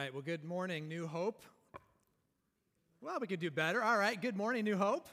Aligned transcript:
right. 0.00 0.14
Well, 0.14 0.22
good 0.22 0.44
morning, 0.44 0.88
New 0.88 1.06
Hope. 1.06 1.42
Well, 3.02 3.18
we 3.20 3.26
could 3.26 3.38
do 3.38 3.50
better. 3.50 3.82
All 3.82 3.98
right. 3.98 4.18
Good 4.18 4.34
morning, 4.34 4.64
New 4.64 4.78
Hope. 4.78 5.06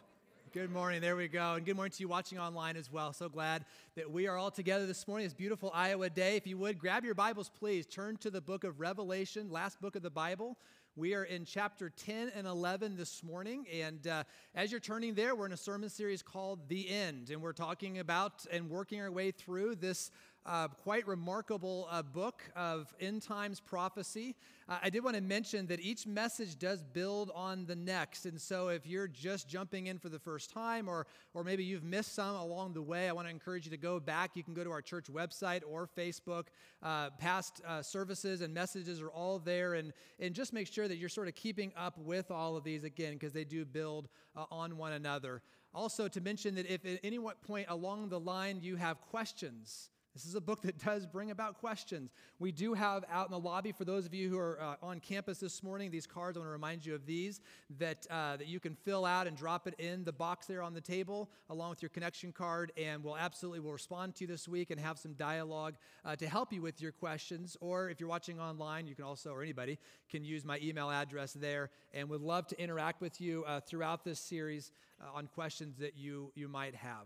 Good 0.53 0.71
morning. 0.71 1.01
There 1.01 1.17
we 1.17 1.27
go. 1.27 1.55
And 1.55 1.65
good 1.65 1.75
morning 1.75 1.91
to 1.91 1.99
you 1.99 2.07
watching 2.07 2.39
online 2.39 2.77
as 2.77 2.89
well. 2.89 3.11
So 3.11 3.27
glad 3.27 3.65
that 3.97 4.09
we 4.09 4.27
are 4.27 4.37
all 4.37 4.49
together 4.49 4.85
this 4.85 5.05
morning. 5.05 5.25
It's 5.25 5.33
beautiful 5.33 5.71
Iowa 5.73 6.09
day. 6.09 6.37
If 6.37 6.47
you 6.47 6.57
would, 6.59 6.79
grab 6.79 7.03
your 7.03 7.15
Bibles, 7.15 7.51
please. 7.59 7.85
Turn 7.85 8.15
to 8.17 8.31
the 8.31 8.39
book 8.39 8.63
of 8.63 8.79
Revelation, 8.79 9.51
last 9.51 9.81
book 9.81 9.97
of 9.97 10.03
the 10.03 10.09
Bible. 10.09 10.55
We 10.95 11.13
are 11.15 11.25
in 11.25 11.43
chapter 11.43 11.89
10 11.89 12.31
and 12.33 12.47
11 12.47 12.95
this 12.95 13.21
morning. 13.23 13.65
And 13.71 14.07
uh, 14.07 14.23
as 14.55 14.71
you're 14.71 14.79
turning 14.79 15.15
there, 15.15 15.35
we're 15.35 15.47
in 15.47 15.51
a 15.51 15.57
sermon 15.57 15.89
series 15.89 16.23
called 16.23 16.69
The 16.69 16.89
End. 16.89 17.29
And 17.29 17.41
we're 17.41 17.51
talking 17.51 17.99
about 17.99 18.45
and 18.51 18.69
working 18.69 19.01
our 19.01 19.11
way 19.11 19.31
through 19.31 19.75
this 19.75 20.11
uh, 20.47 20.69
quite 20.69 21.05
remarkable 21.07 21.87
uh, 21.91 22.01
book 22.01 22.41
of 22.55 22.93
end 22.99 23.21
times 23.21 23.59
prophecy. 23.59 24.35
Uh, 24.69 24.77
I 24.81 24.89
did 24.89 25.03
want 25.03 25.15
to 25.15 25.21
mention 25.21 25.67
that 25.67 25.81
each 25.81 26.07
message 26.07 26.57
does 26.57 26.83
build 26.83 27.31
on 27.35 27.65
the 27.65 27.75
next. 27.75 28.25
And 28.25 28.39
so 28.39 28.69
if 28.69 28.87
you're 28.87 29.07
just 29.07 29.49
jumping 29.49 29.87
in 29.87 29.99
for 29.99 30.09
the 30.09 30.19
first 30.19 30.49
time 30.49 30.87
or, 30.87 31.05
or 31.33 31.43
maybe 31.43 31.63
you've 31.63 31.83
missed 31.83 32.15
some 32.15 32.35
along 32.35 32.73
the 32.73 32.81
way, 32.81 33.09
I 33.09 33.11
want 33.11 33.27
to 33.27 33.31
encourage 33.31 33.65
you 33.65 33.71
to 33.71 33.77
go 33.77 33.99
back. 33.99 34.31
You 34.35 34.43
can 34.43 34.53
go 34.53 34.63
to 34.63 34.71
our 34.71 34.81
church 34.81 35.07
website 35.11 35.61
or 35.67 35.87
Facebook. 35.97 36.45
Uh, 36.81 37.09
past 37.11 37.61
uh, 37.67 37.81
services 37.81 38.41
and 38.41 38.53
messages 38.53 39.01
are 39.01 39.09
all 39.09 39.39
there. 39.39 39.73
And, 39.73 39.91
and 40.19 40.33
just 40.33 40.53
make 40.53 40.71
sure 40.71 40.87
that 40.87 40.97
you're 40.97 41.09
sort 41.09 41.27
of 41.27 41.35
keeping 41.35 41.73
up 41.77 41.97
with 41.97 42.31
all 42.31 42.55
of 42.55 42.63
these 42.63 42.83
again 42.85 43.13
because 43.13 43.33
they 43.33 43.43
do 43.43 43.65
build 43.65 44.07
uh, 44.35 44.45
on 44.49 44.77
one 44.77 44.93
another. 44.93 45.41
Also, 45.73 46.07
to 46.07 46.21
mention 46.21 46.55
that 46.55 46.65
if 46.71 46.85
at 46.85 46.99
any 47.03 47.19
point 47.45 47.67
along 47.69 48.09
the 48.09 48.19
line 48.19 48.59
you 48.61 48.77
have 48.77 49.01
questions, 49.01 49.89
this 50.17 50.25
is 50.25 50.33
a 50.33 50.41
book 50.41 50.63
that 50.63 50.83
does 50.83 51.05
bring 51.05 51.29
about 51.29 51.59
questions. 51.59 52.09
We 52.39 52.51
do 52.51 52.73
have 52.73 53.05
out 53.11 53.27
in 53.27 53.31
the 53.31 53.39
lobby, 53.39 53.71
for 53.71 53.85
those 53.85 54.07
of 54.07 54.15
you 54.15 54.29
who 54.29 54.39
are 54.39 54.59
uh, 54.59 54.75
on 54.81 54.99
campus 54.99 55.37
this 55.37 55.61
morning, 55.61 55.91
these 55.91 56.07
cards, 56.07 56.37
I 56.37 56.39
want 56.39 56.47
to 56.47 56.53
remind 56.53 56.83
you 56.83 56.95
of 56.95 57.05
these 57.05 57.39
that, 57.77 58.07
uh, 58.09 58.37
that 58.37 58.47
you 58.47 58.59
can 58.59 58.73
fill 58.73 59.05
out 59.05 59.27
and 59.27 59.37
drop 59.37 59.67
it 59.67 59.75
in 59.77 60.03
the 60.03 60.11
box 60.11 60.47
there 60.47 60.63
on 60.63 60.73
the 60.73 60.81
table 60.81 61.29
along 61.51 61.69
with 61.69 61.83
your 61.83 61.89
connection 61.89 62.31
card. 62.31 62.71
And 62.77 63.03
we'll 63.03 63.15
absolutely 63.15 63.59
will 63.59 63.73
respond 63.73 64.15
to 64.15 64.23
you 64.23 64.27
this 64.27 64.47
week 64.47 64.71
and 64.71 64.79
have 64.79 64.97
some 64.97 65.13
dialogue 65.13 65.75
uh, 66.03 66.15
to 66.15 66.27
help 66.27 66.51
you 66.51 66.63
with 66.63 66.81
your 66.81 66.93
questions. 66.93 67.55
Or 67.61 67.91
if 67.91 67.99
you're 67.99 68.09
watching 68.09 68.39
online, 68.39 68.87
you 68.87 68.95
can 68.95 69.05
also, 69.05 69.29
or 69.29 69.43
anybody, 69.43 69.77
can 70.09 70.25
use 70.25 70.43
my 70.43 70.57
email 70.63 70.89
address 70.89 71.33
there. 71.33 71.69
And 71.93 72.09
would 72.09 72.21
love 72.21 72.47
to 72.47 72.59
interact 72.59 73.01
with 73.01 73.21
you 73.21 73.43
uh, 73.45 73.59
throughout 73.59 74.03
this 74.03 74.19
series 74.19 74.71
uh, 74.99 75.15
on 75.15 75.27
questions 75.27 75.77
that 75.77 75.95
you, 75.95 76.31
you 76.33 76.47
might 76.47 76.73
have. 76.73 77.05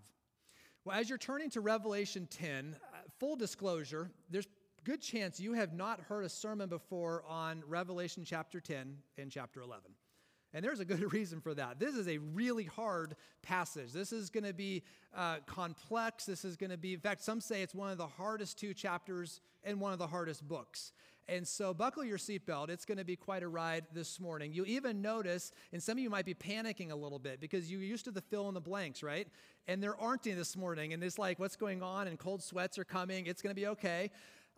Well, 0.83 0.99
as 0.99 1.09
you're 1.09 1.19
turning 1.19 1.51
to 1.51 1.61
Revelation 1.61 2.27
10, 2.31 2.75
uh, 2.75 2.90
full 3.21 3.35
disclosure, 3.35 4.09
there's 4.31 4.47
good 4.83 4.99
chance 4.99 5.39
you 5.39 5.53
have 5.53 5.73
not 5.73 5.99
heard 5.99 6.25
a 6.25 6.29
sermon 6.29 6.67
before 6.67 7.23
on 7.29 7.61
Revelation 7.67 8.23
chapter 8.25 8.59
10 8.59 8.97
and 9.19 9.31
chapter 9.31 9.61
11. 9.61 9.83
And 10.55 10.65
there's 10.65 10.79
a 10.79 10.85
good 10.85 11.13
reason 11.13 11.39
for 11.39 11.53
that. 11.53 11.79
This 11.79 11.93
is 11.93 12.07
a 12.07 12.17
really 12.17 12.63
hard 12.63 13.15
passage. 13.43 13.91
This 13.91 14.11
is 14.11 14.31
going 14.31 14.45
to 14.45 14.55
be 14.55 14.81
uh, 15.15 15.37
complex. 15.45 16.25
This 16.25 16.43
is 16.43 16.57
going 16.57 16.71
to 16.71 16.77
be, 16.77 16.95
in 16.95 16.99
fact, 16.99 17.21
some 17.21 17.41
say 17.41 17.61
it's 17.61 17.75
one 17.75 17.91
of 17.91 17.99
the 17.99 18.07
hardest 18.07 18.57
two 18.57 18.73
chapters 18.73 19.39
and 19.63 19.79
one 19.79 19.93
of 19.93 19.99
the 19.99 20.07
hardest 20.07 20.47
books. 20.47 20.91
And 21.27 21.47
so, 21.47 21.73
buckle 21.73 22.03
your 22.03 22.17
seatbelt. 22.17 22.69
It's 22.69 22.85
going 22.85 22.97
to 22.97 23.05
be 23.05 23.15
quite 23.15 23.43
a 23.43 23.47
ride 23.47 23.85
this 23.93 24.19
morning. 24.19 24.53
You 24.53 24.65
even 24.65 25.01
notice, 25.01 25.51
and 25.71 25.81
some 25.81 25.97
of 25.97 26.03
you 26.03 26.09
might 26.09 26.25
be 26.25 26.33
panicking 26.33 26.91
a 26.91 26.95
little 26.95 27.19
bit 27.19 27.39
because 27.39 27.71
you're 27.71 27.81
used 27.81 28.05
to 28.05 28.11
the 28.11 28.21
fill 28.21 28.47
in 28.49 28.53
the 28.53 28.61
blanks, 28.61 29.01
right? 29.01 29.27
And 29.67 29.81
there 29.81 29.95
aren't 29.99 30.25
any 30.27 30.35
this 30.35 30.57
morning. 30.57 30.93
And 30.93 31.03
it's 31.03 31.19
like, 31.19 31.39
what's 31.39 31.55
going 31.55 31.83
on? 31.83 32.07
And 32.07 32.19
cold 32.19 32.43
sweats 32.43 32.77
are 32.77 32.83
coming. 32.83 33.27
It's 33.27 33.41
going 33.41 33.55
to 33.55 33.59
be 33.59 33.67
okay. 33.67 34.11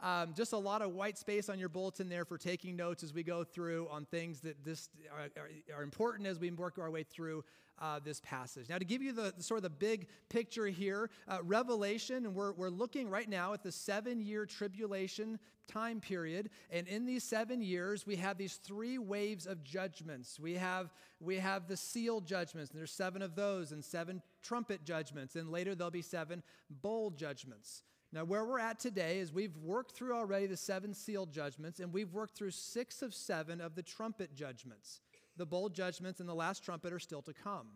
Um, 0.04 0.34
just 0.36 0.52
a 0.52 0.58
lot 0.58 0.82
of 0.82 0.92
white 0.92 1.18
space 1.18 1.48
on 1.48 1.58
your 1.58 1.70
bulletin 1.70 2.10
there 2.10 2.26
for 2.26 2.38
taking 2.38 2.76
notes 2.76 3.04
as 3.04 3.14
we 3.14 3.24
go 3.24 3.46
through 3.46 3.88
on 3.90 4.04
things 4.04 4.42
that 4.42 4.64
this 4.66 4.90
are, 5.10 5.30
are, 5.42 5.78
are 5.80 5.82
important 5.82 6.28
as 6.28 6.40
we 6.40 6.52
work 6.52 6.78
our 6.78 6.92
way 6.92 7.04
through 7.04 7.46
uh, 7.80 8.00
this 8.04 8.20
passage. 8.20 8.68
Now, 8.70 8.78
to 8.78 8.86
give 8.86 9.02
you 9.02 9.14
the, 9.14 9.34
the, 9.36 9.44
sort 9.44 9.60
of 9.60 9.64
the 9.64 9.70
big 9.70 10.08
picture 10.30 10.68
here, 10.68 11.10
uh, 11.28 11.40
Revelation, 11.42 12.26
and 12.26 12.36
we're, 12.36 12.52
we're 12.52 12.70
looking 12.70 13.10
right 13.10 13.28
now 13.28 13.54
at 13.54 13.64
the 13.64 13.72
seven 13.72 14.22
year 14.22 14.46
tribulation 14.46 15.40
time 15.68 16.02
period. 16.02 16.50
And 16.70 16.88
in 16.88 17.06
these 17.06 17.24
seven 17.24 17.62
years, 17.62 18.06
we 18.06 18.18
have 18.18 18.38
these 18.38 18.56
three 18.56 18.98
waves 18.98 19.48
of 19.48 19.64
judgments. 19.64 20.38
We 20.38 20.56
have, 20.56 20.94
we 21.22 21.38
have 21.38 21.68
the 21.68 21.78
seal 21.78 22.20
judgments, 22.20 22.72
and 22.72 22.80
there's 22.80 22.92
seven 22.92 23.22
of 23.22 23.36
those, 23.36 23.72
and 23.72 23.84
seven 23.84 24.22
trumpet 24.42 24.84
judgments, 24.84 25.36
and 25.36 25.50
later 25.50 25.76
there'll 25.76 25.92
be 25.92 26.02
seven 26.02 26.44
bowl 26.70 27.10
judgments. 27.10 27.84
Now, 28.14 28.24
where 28.26 28.46
we're 28.46 28.60
at 28.60 28.80
today 28.80 29.18
is 29.18 29.34
we've 29.34 29.58
worked 29.58 29.96
through 29.96 30.14
already 30.14 30.46
the 30.46 30.56
seven 30.56 30.94
seal 30.94 31.26
judgments, 31.26 31.80
and 31.80 31.92
we've 31.92 32.14
worked 32.14 32.38
through 32.38 32.52
six 32.52 33.02
of 33.02 33.12
seven 33.12 33.60
of 33.60 33.74
the 33.74 33.82
trumpet 33.82 34.36
judgments. 34.36 35.02
The 35.36 35.48
bowl 35.48 35.68
judgments 35.68 36.20
and 36.20 36.30
the 36.30 36.36
last 36.36 36.64
trumpet 36.64 36.94
are 36.94 37.00
still 37.00 37.24
to 37.24 37.34
come. 37.34 37.70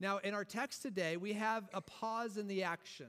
Now, 0.00 0.18
in 0.18 0.34
our 0.34 0.44
text 0.44 0.82
today, 0.82 1.16
we 1.16 1.32
have 1.34 1.68
a 1.72 1.80
pause 1.80 2.38
in 2.38 2.48
the 2.48 2.64
action. 2.64 3.06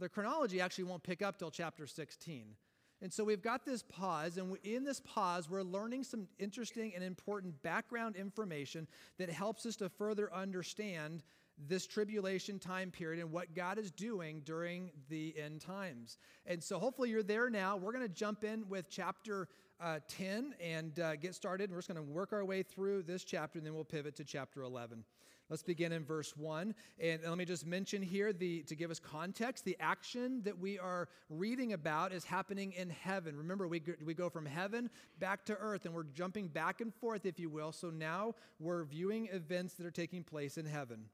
The 0.00 0.08
chronology 0.08 0.60
actually 0.60 0.84
won't 0.84 1.04
pick 1.04 1.22
up 1.22 1.38
till 1.38 1.52
chapter 1.52 1.86
16. 1.86 2.56
And 3.02 3.12
so 3.12 3.22
we've 3.22 3.40
got 3.40 3.64
this 3.64 3.84
pause, 3.84 4.36
and 4.36 4.56
in 4.64 4.84
this 4.84 5.00
pause, 5.00 5.48
we're 5.48 5.62
learning 5.62 6.02
some 6.02 6.26
interesting 6.40 6.92
and 6.92 7.04
important 7.04 7.62
background 7.62 8.16
information 8.16 8.88
that 9.18 9.30
helps 9.30 9.64
us 9.64 9.76
to 9.76 9.88
further 9.88 10.32
understand 10.34 11.22
this 11.68 11.86
tribulation 11.86 12.58
time 12.58 12.90
period 12.90 13.20
and 13.20 13.30
what 13.30 13.54
God 13.54 13.78
is 13.78 13.90
doing 13.90 14.42
during 14.44 14.90
the 15.08 15.34
end 15.38 15.60
times. 15.60 16.18
And 16.46 16.62
so 16.62 16.78
hopefully 16.78 17.10
you're 17.10 17.22
there 17.22 17.50
now. 17.50 17.76
We're 17.76 17.92
going 17.92 18.06
to 18.06 18.14
jump 18.14 18.44
in 18.44 18.68
with 18.68 18.88
chapter 18.88 19.48
uh, 19.80 20.00
10 20.08 20.54
and 20.60 20.98
uh, 20.98 21.16
get 21.16 21.34
started. 21.34 21.70
We're 21.70 21.78
just 21.78 21.88
going 21.88 21.96
to 21.96 22.12
work 22.12 22.32
our 22.32 22.44
way 22.44 22.62
through 22.62 23.02
this 23.02 23.24
chapter 23.24 23.58
and 23.58 23.66
then 23.66 23.74
we'll 23.74 23.84
pivot 23.84 24.16
to 24.16 24.24
chapter 24.24 24.62
11. 24.62 25.04
Let's 25.50 25.64
begin 25.64 25.90
in 25.90 26.04
verse 26.04 26.36
1. 26.36 26.74
And 27.00 27.20
let 27.26 27.36
me 27.36 27.44
just 27.44 27.66
mention 27.66 28.02
here 28.02 28.32
the 28.32 28.62
to 28.62 28.76
give 28.76 28.92
us 28.92 29.00
context, 29.00 29.64
the 29.64 29.76
action 29.80 30.42
that 30.44 30.56
we 30.56 30.78
are 30.78 31.08
reading 31.28 31.72
about 31.72 32.12
is 32.12 32.24
happening 32.24 32.72
in 32.72 32.88
heaven. 32.88 33.36
Remember, 33.36 33.66
we, 33.66 33.82
we 34.04 34.14
go 34.14 34.30
from 34.30 34.46
heaven 34.46 34.88
back 35.18 35.44
to 35.46 35.56
earth 35.56 35.86
and 35.86 35.94
we're 35.94 36.04
jumping 36.04 36.46
back 36.46 36.80
and 36.80 36.94
forth, 36.94 37.26
if 37.26 37.40
you 37.40 37.50
will. 37.50 37.72
So 37.72 37.90
now 37.90 38.36
we're 38.60 38.84
viewing 38.84 39.28
events 39.32 39.74
that 39.74 39.86
are 39.86 39.90
taking 39.90 40.22
place 40.22 40.56
in 40.56 40.66
heaven. 40.66 41.06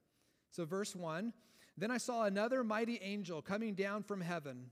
So, 0.56 0.65
verse 0.65 0.97
1 0.97 1.34
Then 1.77 1.91
I 1.91 1.99
saw 1.99 2.25
another 2.25 2.65
mighty 2.65 2.99
angel 3.03 3.43
coming 3.43 3.75
down 3.75 4.03
from 4.03 4.22
heaven, 4.22 4.71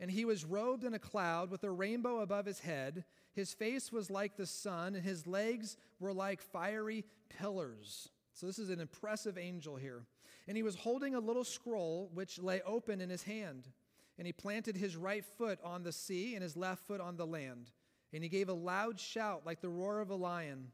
and 0.00 0.10
he 0.10 0.24
was 0.24 0.46
robed 0.46 0.82
in 0.82 0.94
a 0.94 0.98
cloud 0.98 1.50
with 1.50 1.62
a 1.62 1.70
rainbow 1.70 2.20
above 2.20 2.46
his 2.46 2.60
head. 2.60 3.04
His 3.34 3.52
face 3.52 3.92
was 3.92 4.10
like 4.10 4.38
the 4.38 4.46
sun, 4.46 4.94
and 4.94 5.04
his 5.04 5.26
legs 5.26 5.76
were 6.00 6.14
like 6.14 6.40
fiery 6.40 7.04
pillars. 7.28 8.08
So, 8.32 8.46
this 8.46 8.58
is 8.58 8.70
an 8.70 8.80
impressive 8.80 9.36
angel 9.36 9.76
here. 9.76 10.06
And 10.48 10.56
he 10.56 10.62
was 10.62 10.74
holding 10.74 11.14
a 11.14 11.20
little 11.20 11.44
scroll 11.44 12.10
which 12.14 12.38
lay 12.38 12.62
open 12.62 13.02
in 13.02 13.10
his 13.10 13.24
hand. 13.24 13.68
And 14.16 14.26
he 14.26 14.32
planted 14.32 14.74
his 14.74 14.96
right 14.96 15.24
foot 15.36 15.58
on 15.62 15.82
the 15.82 15.92
sea 15.92 16.32
and 16.32 16.42
his 16.42 16.56
left 16.56 16.86
foot 16.86 17.02
on 17.02 17.18
the 17.18 17.26
land. 17.26 17.72
And 18.14 18.22
he 18.22 18.30
gave 18.30 18.48
a 18.48 18.54
loud 18.54 18.98
shout 18.98 19.42
like 19.44 19.60
the 19.60 19.68
roar 19.68 20.00
of 20.00 20.08
a 20.08 20.14
lion. 20.14 20.68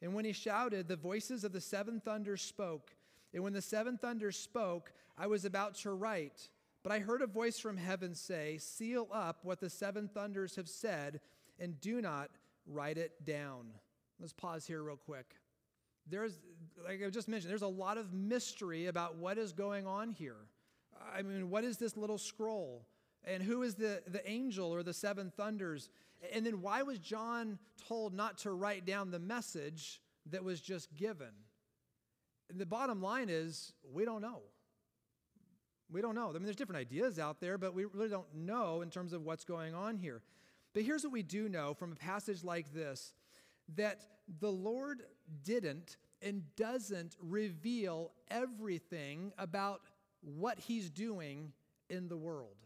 And 0.00 0.14
when 0.14 0.24
he 0.24 0.32
shouted, 0.32 0.86
the 0.86 0.94
voices 0.94 1.42
of 1.42 1.52
the 1.52 1.60
seven 1.60 2.00
thunders 2.00 2.42
spoke. 2.42 2.92
And 3.32 3.42
when 3.42 3.52
the 3.52 3.62
seven 3.62 3.98
thunders 3.98 4.36
spoke, 4.36 4.92
I 5.18 5.26
was 5.26 5.44
about 5.44 5.74
to 5.76 5.90
write. 5.92 6.48
But 6.82 6.92
I 6.92 7.00
heard 7.00 7.22
a 7.22 7.26
voice 7.26 7.58
from 7.58 7.76
heaven 7.76 8.14
say, 8.14 8.58
Seal 8.58 9.08
up 9.12 9.40
what 9.42 9.60
the 9.60 9.70
seven 9.70 10.08
thunders 10.08 10.56
have 10.56 10.68
said, 10.68 11.20
and 11.58 11.80
do 11.80 12.00
not 12.00 12.30
write 12.66 12.98
it 12.98 13.24
down. 13.24 13.66
Let's 14.20 14.32
pause 14.32 14.66
here 14.66 14.82
real 14.82 14.96
quick. 14.96 15.34
There's, 16.08 16.38
like 16.84 17.02
I 17.04 17.10
just 17.10 17.28
mentioned, 17.28 17.50
there's 17.50 17.62
a 17.62 17.66
lot 17.66 17.98
of 17.98 18.12
mystery 18.12 18.86
about 18.86 19.16
what 19.16 19.38
is 19.38 19.52
going 19.52 19.86
on 19.86 20.10
here. 20.10 20.36
I 21.14 21.22
mean, 21.22 21.50
what 21.50 21.64
is 21.64 21.76
this 21.76 21.96
little 21.96 22.18
scroll? 22.18 22.86
And 23.24 23.42
who 23.42 23.62
is 23.62 23.74
the, 23.74 24.02
the 24.06 24.28
angel 24.28 24.72
or 24.72 24.82
the 24.82 24.94
seven 24.94 25.32
thunders? 25.36 25.90
And 26.32 26.46
then 26.46 26.62
why 26.62 26.82
was 26.82 26.98
John 26.98 27.58
told 27.88 28.14
not 28.14 28.38
to 28.38 28.52
write 28.52 28.86
down 28.86 29.10
the 29.10 29.18
message 29.18 30.00
that 30.30 30.44
was 30.44 30.60
just 30.60 30.94
given? 30.94 31.32
The 32.54 32.66
bottom 32.66 33.02
line 33.02 33.28
is 33.28 33.72
we 33.92 34.04
don't 34.04 34.22
know. 34.22 34.42
We 35.90 36.00
don't 36.00 36.14
know. 36.14 36.30
I 36.30 36.32
mean, 36.32 36.44
there's 36.44 36.56
different 36.56 36.80
ideas 36.80 37.18
out 37.18 37.40
there, 37.40 37.58
but 37.58 37.74
we 37.74 37.84
really 37.84 38.08
don't 38.08 38.34
know 38.34 38.82
in 38.82 38.90
terms 38.90 39.12
of 39.12 39.22
what's 39.22 39.44
going 39.44 39.74
on 39.74 39.96
here. 39.96 40.22
But 40.74 40.82
here's 40.82 41.04
what 41.04 41.12
we 41.12 41.22
do 41.22 41.48
know 41.48 41.74
from 41.74 41.92
a 41.92 41.96
passage 41.96 42.44
like 42.44 42.72
this 42.72 43.12
that 43.76 44.02
the 44.40 44.50
Lord 44.50 45.02
didn't 45.42 45.96
and 46.22 46.42
doesn't 46.56 47.16
reveal 47.20 48.12
everything 48.30 49.32
about 49.38 49.80
what 50.20 50.58
He's 50.58 50.90
doing 50.90 51.52
in 51.88 52.08
the 52.08 52.16
world. 52.16 52.56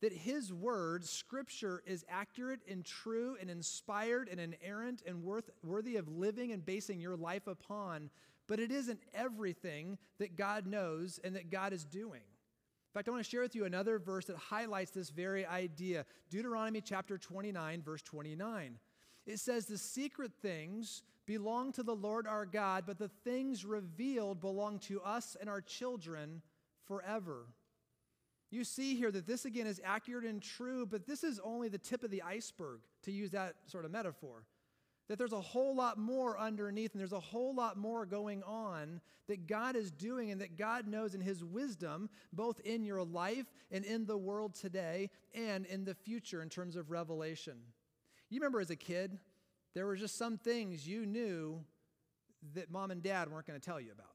That 0.00 0.12
His 0.12 0.52
Word, 0.52 1.04
Scripture, 1.04 1.82
is 1.86 2.04
accurate 2.08 2.60
and 2.68 2.84
true 2.84 3.36
and 3.40 3.48
inspired 3.48 4.28
and 4.28 4.40
inerrant 4.40 5.02
and 5.06 5.22
worth, 5.22 5.50
worthy 5.62 5.96
of 5.96 6.08
living 6.08 6.52
and 6.52 6.64
basing 6.64 7.00
your 7.00 7.16
life 7.16 7.46
upon 7.46 8.10
but 8.52 8.60
it 8.60 8.70
isn't 8.70 9.00
everything 9.14 9.96
that 10.18 10.36
God 10.36 10.66
knows 10.66 11.18
and 11.24 11.36
that 11.36 11.50
God 11.50 11.72
is 11.72 11.86
doing. 11.86 12.20
In 12.20 12.92
fact, 12.92 13.08
I 13.08 13.10
want 13.10 13.24
to 13.24 13.30
share 13.30 13.40
with 13.40 13.54
you 13.54 13.64
another 13.64 13.98
verse 13.98 14.26
that 14.26 14.36
highlights 14.36 14.90
this 14.90 15.08
very 15.08 15.46
idea 15.46 16.04
Deuteronomy 16.28 16.82
chapter 16.82 17.16
29, 17.16 17.80
verse 17.80 18.02
29. 18.02 18.78
It 19.24 19.38
says, 19.38 19.64
The 19.64 19.78
secret 19.78 20.32
things 20.42 21.02
belong 21.24 21.72
to 21.72 21.82
the 21.82 21.96
Lord 21.96 22.26
our 22.26 22.44
God, 22.44 22.84
but 22.86 22.98
the 22.98 23.08
things 23.24 23.64
revealed 23.64 24.42
belong 24.42 24.80
to 24.80 25.00
us 25.00 25.34
and 25.40 25.48
our 25.48 25.62
children 25.62 26.42
forever. 26.86 27.46
You 28.50 28.64
see 28.64 28.96
here 28.96 29.10
that 29.12 29.26
this 29.26 29.46
again 29.46 29.66
is 29.66 29.80
accurate 29.82 30.26
and 30.26 30.42
true, 30.42 30.84
but 30.84 31.06
this 31.06 31.24
is 31.24 31.40
only 31.42 31.70
the 31.70 31.78
tip 31.78 32.04
of 32.04 32.10
the 32.10 32.20
iceberg, 32.20 32.80
to 33.04 33.12
use 33.12 33.30
that 33.30 33.54
sort 33.64 33.86
of 33.86 33.90
metaphor. 33.90 34.44
That 35.12 35.18
there's 35.18 35.34
a 35.34 35.42
whole 35.42 35.76
lot 35.76 35.98
more 35.98 36.38
underneath, 36.38 36.92
and 36.92 37.00
there's 37.00 37.12
a 37.12 37.20
whole 37.20 37.54
lot 37.54 37.76
more 37.76 38.06
going 38.06 38.42
on 38.44 39.02
that 39.28 39.46
God 39.46 39.76
is 39.76 39.90
doing, 39.90 40.30
and 40.30 40.40
that 40.40 40.56
God 40.56 40.86
knows 40.86 41.14
in 41.14 41.20
His 41.20 41.44
wisdom, 41.44 42.08
both 42.32 42.60
in 42.60 42.82
your 42.82 43.04
life 43.04 43.44
and 43.70 43.84
in 43.84 44.06
the 44.06 44.16
world 44.16 44.54
today 44.54 45.10
and 45.34 45.66
in 45.66 45.84
the 45.84 45.94
future 45.94 46.40
in 46.40 46.48
terms 46.48 46.76
of 46.76 46.90
revelation. 46.90 47.58
You 48.30 48.40
remember 48.40 48.58
as 48.58 48.70
a 48.70 48.76
kid, 48.76 49.18
there 49.74 49.84
were 49.84 49.96
just 49.96 50.16
some 50.16 50.38
things 50.38 50.88
you 50.88 51.04
knew 51.04 51.62
that 52.54 52.70
mom 52.70 52.90
and 52.90 53.02
dad 53.02 53.30
weren't 53.30 53.46
going 53.46 53.60
to 53.60 53.66
tell 53.66 53.78
you 53.78 53.92
about. 53.92 54.14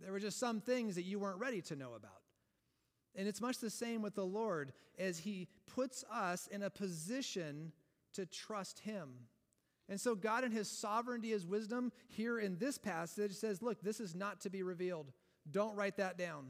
There 0.00 0.12
were 0.12 0.20
just 0.20 0.38
some 0.38 0.60
things 0.60 0.94
that 0.94 1.02
you 1.02 1.18
weren't 1.18 1.40
ready 1.40 1.60
to 1.62 1.74
know 1.74 1.94
about. 1.94 2.22
And 3.16 3.26
it's 3.26 3.40
much 3.40 3.58
the 3.58 3.68
same 3.68 4.00
with 4.00 4.14
the 4.14 4.24
Lord 4.24 4.74
as 4.96 5.18
He 5.18 5.48
puts 5.66 6.04
us 6.04 6.46
in 6.46 6.62
a 6.62 6.70
position 6.70 7.72
to 8.12 8.26
trust 8.26 8.78
Him. 8.78 9.08
And 9.90 10.00
so, 10.00 10.14
God, 10.14 10.44
in 10.44 10.52
His 10.52 10.70
sovereignty, 10.70 11.30
His 11.30 11.44
wisdom, 11.44 11.92
here 12.08 12.38
in 12.38 12.56
this 12.58 12.78
passage 12.78 13.32
says, 13.32 13.60
Look, 13.60 13.82
this 13.82 13.98
is 13.98 14.14
not 14.14 14.40
to 14.42 14.50
be 14.50 14.62
revealed. 14.62 15.12
Don't 15.50 15.74
write 15.76 15.96
that 15.96 16.16
down. 16.16 16.46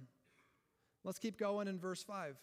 Let's 1.05 1.19
keep 1.19 1.39
going 1.39 1.67
in 1.67 1.79
verse 1.79 2.03
5. 2.03 2.37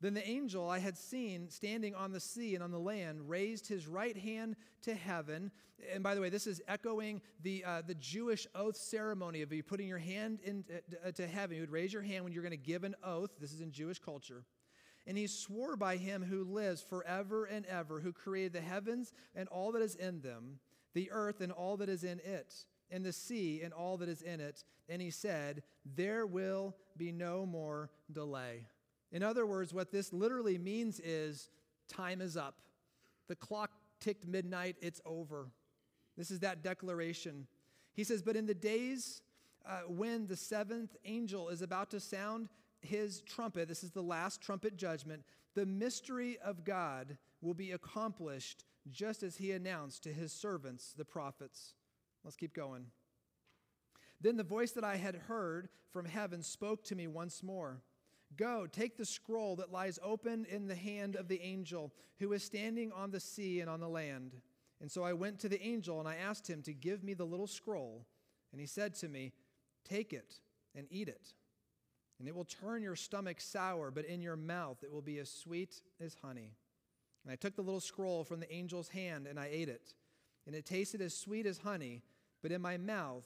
Then 0.00 0.14
the 0.14 0.26
angel 0.26 0.68
I 0.68 0.78
had 0.78 0.96
seen 0.96 1.48
standing 1.48 1.94
on 1.94 2.12
the 2.12 2.20
sea 2.20 2.54
and 2.54 2.62
on 2.62 2.70
the 2.70 2.78
land 2.78 3.28
raised 3.28 3.66
his 3.66 3.86
right 3.86 4.16
hand 4.16 4.56
to 4.82 4.94
heaven. 4.94 5.50
And 5.92 6.02
by 6.02 6.14
the 6.14 6.20
way, 6.20 6.28
this 6.28 6.46
is 6.46 6.60
echoing 6.68 7.22
the, 7.42 7.64
uh, 7.64 7.82
the 7.86 7.94
Jewish 7.94 8.46
oath 8.54 8.76
ceremony 8.76 9.40
of 9.40 9.52
you 9.52 9.62
putting 9.62 9.88
your 9.88 9.98
hand 9.98 10.40
into 10.44 10.64
uh, 11.04 11.26
heaven. 11.28 11.56
You 11.56 11.62
would 11.62 11.70
raise 11.70 11.92
your 11.92 12.02
hand 12.02 12.24
when 12.24 12.32
you're 12.32 12.42
going 12.42 12.50
to 12.50 12.56
give 12.58 12.84
an 12.84 12.94
oath. 13.02 13.30
This 13.40 13.52
is 13.52 13.62
in 13.62 13.72
Jewish 13.72 13.98
culture. 13.98 14.44
And 15.06 15.16
he 15.16 15.26
swore 15.26 15.76
by 15.76 15.96
him 15.96 16.22
who 16.22 16.44
lives 16.44 16.82
forever 16.82 17.44
and 17.44 17.64
ever, 17.66 18.00
who 18.00 18.12
created 18.12 18.52
the 18.52 18.60
heavens 18.60 19.12
and 19.34 19.48
all 19.48 19.72
that 19.72 19.82
is 19.82 19.94
in 19.94 20.20
them, 20.20 20.58
the 20.94 21.10
earth 21.12 21.40
and 21.40 21.52
all 21.52 21.76
that 21.76 21.88
is 21.88 22.02
in 22.02 22.20
it, 22.24 22.54
and 22.90 23.04
the 23.04 23.12
sea 23.12 23.62
and 23.62 23.72
all 23.72 23.96
that 23.98 24.08
is 24.08 24.22
in 24.22 24.40
it. 24.40 24.64
And 24.88 25.00
he 25.00 25.10
said, 25.10 25.62
There 25.94 26.26
will 26.26 26.74
be 26.96 27.12
no 27.12 27.46
more 27.46 27.90
delay. 28.12 28.66
In 29.12 29.22
other 29.22 29.46
words, 29.46 29.72
what 29.72 29.92
this 29.92 30.12
literally 30.12 30.58
means 30.58 31.00
is 31.00 31.50
time 31.88 32.20
is 32.20 32.36
up. 32.36 32.56
The 33.28 33.36
clock 33.36 33.70
ticked 34.00 34.26
midnight, 34.26 34.76
it's 34.80 35.00
over. 35.06 35.50
This 36.16 36.30
is 36.30 36.40
that 36.40 36.62
declaration. 36.62 37.46
He 37.94 38.04
says, 38.04 38.22
But 38.22 38.36
in 38.36 38.46
the 38.46 38.54
days 38.54 39.22
uh, 39.66 39.80
when 39.88 40.26
the 40.26 40.36
seventh 40.36 40.96
angel 41.04 41.48
is 41.48 41.62
about 41.62 41.90
to 41.90 42.00
sound 42.00 42.48
his 42.86 43.20
trumpet, 43.22 43.68
this 43.68 43.84
is 43.84 43.90
the 43.90 44.02
last 44.02 44.40
trumpet 44.40 44.76
judgment, 44.76 45.22
the 45.54 45.66
mystery 45.66 46.38
of 46.44 46.64
God 46.64 47.18
will 47.40 47.54
be 47.54 47.72
accomplished 47.72 48.64
just 48.90 49.22
as 49.22 49.36
he 49.36 49.52
announced 49.52 50.02
to 50.04 50.12
his 50.12 50.32
servants, 50.32 50.94
the 50.96 51.04
prophets. 51.04 51.74
Let's 52.24 52.36
keep 52.36 52.54
going. 52.54 52.86
Then 54.20 54.36
the 54.36 54.44
voice 54.44 54.72
that 54.72 54.84
I 54.84 54.96
had 54.96 55.16
heard 55.16 55.68
from 55.90 56.06
heaven 56.06 56.42
spoke 56.42 56.84
to 56.84 56.94
me 56.94 57.06
once 57.06 57.42
more. 57.42 57.82
Go, 58.36 58.66
take 58.66 58.96
the 58.96 59.04
scroll 59.04 59.56
that 59.56 59.72
lies 59.72 59.98
open 60.02 60.46
in 60.50 60.66
the 60.66 60.74
hand 60.74 61.16
of 61.16 61.28
the 61.28 61.40
angel 61.42 61.92
who 62.18 62.32
is 62.32 62.42
standing 62.42 62.92
on 62.92 63.10
the 63.10 63.20
sea 63.20 63.60
and 63.60 63.70
on 63.70 63.80
the 63.80 63.88
land. 63.88 64.32
And 64.80 64.90
so 64.90 65.02
I 65.02 65.12
went 65.12 65.38
to 65.40 65.48
the 65.48 65.62
angel 65.62 66.00
and 66.00 66.08
I 66.08 66.16
asked 66.16 66.48
him 66.48 66.62
to 66.62 66.74
give 66.74 67.04
me 67.04 67.14
the 67.14 67.24
little 67.24 67.46
scroll. 67.46 68.06
And 68.52 68.60
he 68.60 68.66
said 68.66 68.94
to 68.96 69.08
me, 69.08 69.32
Take 69.84 70.12
it 70.12 70.40
and 70.74 70.86
eat 70.90 71.08
it. 71.08 71.34
And 72.18 72.26
it 72.28 72.34
will 72.34 72.44
turn 72.44 72.82
your 72.82 72.96
stomach 72.96 73.40
sour, 73.40 73.90
but 73.90 74.06
in 74.06 74.22
your 74.22 74.36
mouth 74.36 74.82
it 74.82 74.90
will 74.90 75.02
be 75.02 75.18
as 75.18 75.30
sweet 75.30 75.82
as 76.00 76.16
honey. 76.22 76.52
And 77.24 77.32
I 77.32 77.36
took 77.36 77.56
the 77.56 77.62
little 77.62 77.80
scroll 77.80 78.24
from 78.24 78.40
the 78.40 78.50
angel's 78.50 78.88
hand 78.88 79.26
and 79.26 79.38
I 79.38 79.48
ate 79.52 79.68
it. 79.68 79.94
And 80.46 80.54
it 80.54 80.64
tasted 80.64 81.00
as 81.00 81.12
sweet 81.12 81.44
as 81.44 81.58
honey, 81.58 82.02
but 82.42 82.52
in 82.52 82.62
my 82.62 82.76
mouth, 82.76 83.24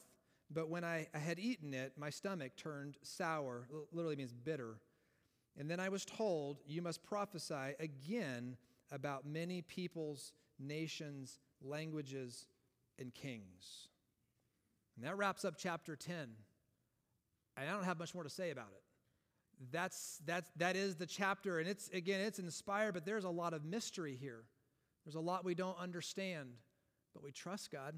but 0.50 0.69
when 0.69 0.84
I, 0.84 1.06
I 1.14 1.19
had 1.19 1.38
eaten 1.38 1.75
it, 1.75 1.92
my 1.96 2.10
stomach 2.10 2.56
turned 2.56 2.96
sour, 3.02 3.69
literally 3.92 4.16
means 4.16 4.32
bitter. 4.32 4.78
And 5.58 5.70
then 5.70 5.78
I 5.78 5.88
was 5.88 6.04
told, 6.04 6.60
You 6.66 6.82
must 6.82 7.04
prophesy 7.04 7.75
again 7.78 8.56
about 8.90 9.26
many 9.26 9.62
peoples, 9.62 10.32
nations, 10.58 11.38
languages, 11.62 12.46
and 12.98 13.14
kings. 13.14 13.88
And 14.96 15.04
that 15.04 15.16
wraps 15.16 15.44
up 15.44 15.54
chapter 15.56 15.94
10. 15.94 16.31
And 17.56 17.69
I 17.69 17.73
don't 17.73 17.85
have 17.85 17.99
much 17.99 18.14
more 18.14 18.25
to 18.25 18.31
say 18.31 18.50
about 18.50 18.69
it. 18.73 18.82
That's, 19.73 20.20
that's, 20.25 20.50
that 20.56 20.76
is 20.76 20.97
the 20.97 21.06
chapter. 21.06 21.58
And 21.58 21.69
it's, 21.69 21.88
again, 21.91 22.20
it's 22.20 22.38
inspired, 22.38 22.94
but 22.94 23.05
there's 23.05 23.25
a 23.25 23.31
lot 23.31 23.52
of 23.52 23.64
mystery 23.64 24.17
here. 24.19 24.44
There's 25.05 25.17
a 25.17 25.20
lot 25.20 25.44
we 25.44 25.55
don't 25.55 25.79
understand, 25.79 26.50
but 27.12 27.23
we 27.23 27.31
trust 27.31 27.70
God. 27.70 27.94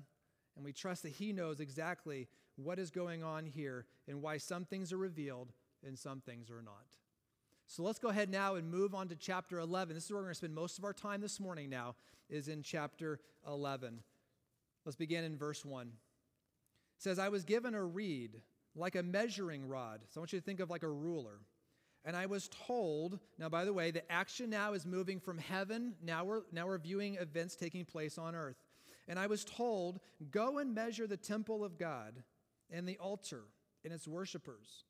And 0.57 0.65
we 0.65 0.73
trust 0.73 1.05
that 1.05 1.13
He 1.13 1.33
knows 1.33 1.61
exactly 1.61 2.29
what 2.57 2.79
is 2.79 2.91
going 2.91 3.23
on 3.23 3.47
here 3.47 3.87
and 4.09 4.21
why 4.21 4.37
some 4.37 4.65
things 4.65 4.93
are 4.93 4.99
revealed 4.99 5.53
and 5.87 5.99
some 5.99 6.21
things 6.21 6.51
are 6.51 6.63
not. 6.63 6.97
So 7.67 7.83
let's 7.83 7.99
go 7.99 8.09
ahead 8.09 8.29
now 8.29 8.57
and 8.57 8.71
move 8.71 8.95
on 8.95 9.09
to 9.09 9.17
chapter 9.17 9.59
11. 9.59 9.95
This 9.95 10.05
is 10.05 10.11
where 10.11 10.19
we're 10.19 10.25
going 10.25 10.33
to 10.33 10.39
spend 10.39 10.55
most 10.55 10.79
of 10.79 10.85
our 10.85 10.93
time 10.93 11.21
this 11.21 11.41
morning 11.41 11.71
now, 11.71 11.95
is 12.29 12.49
in 12.49 12.63
chapter 12.63 13.21
11. 13.47 14.01
Let's 14.85 14.97
begin 14.97 15.25
in 15.25 15.39
verse 15.39 15.65
1. 15.65 15.87
It 15.87 15.93
says, 16.99 17.19
I 17.19 17.31
was 17.31 17.45
given 17.45 17.75
a 17.75 17.83
reed 17.83 18.43
like 18.75 18.97
a 18.97 19.03
measuring 19.03 19.69
rod. 19.69 20.01
So 20.09 20.19
I 20.19 20.23
want 20.23 20.33
you 20.33 20.39
to 20.39 20.45
think 20.45 20.61
of 20.61 20.71
like 20.71 20.83
a 20.83 20.89
ruler. 20.89 21.41
And 22.05 22.17
I 22.17 22.27
was 22.27 22.49
told, 22.67 23.19
now 23.39 23.49
by 23.49 23.65
the 23.65 23.73
way, 23.73 23.91
the 23.91 24.11
action 24.11 24.51
now 24.51 24.73
is 24.73 24.85
moving 24.85 25.21
from 25.21 25.39
heaven. 25.39 25.95
Now 26.03 26.25
we're, 26.25 26.43
now 26.53 26.67
we're 26.67 26.79
viewing 26.79 27.17
events 27.17 27.55
taking 27.55 27.85
place 27.85 28.19
on 28.19 28.35
earth. 28.35 28.57
And 29.09 29.19
I 29.19 29.27
was 29.27 29.45
told, 29.45 30.01
go 30.31 30.59
and 30.59 30.75
measure 30.75 31.07
the 31.07 31.17
temple 31.17 31.65
of 31.65 31.79
God 31.79 32.23
and 32.71 32.89
the 32.89 32.99
altar 32.99 33.43
and 33.85 33.93
its 33.93 34.09
worshipers 34.09 34.85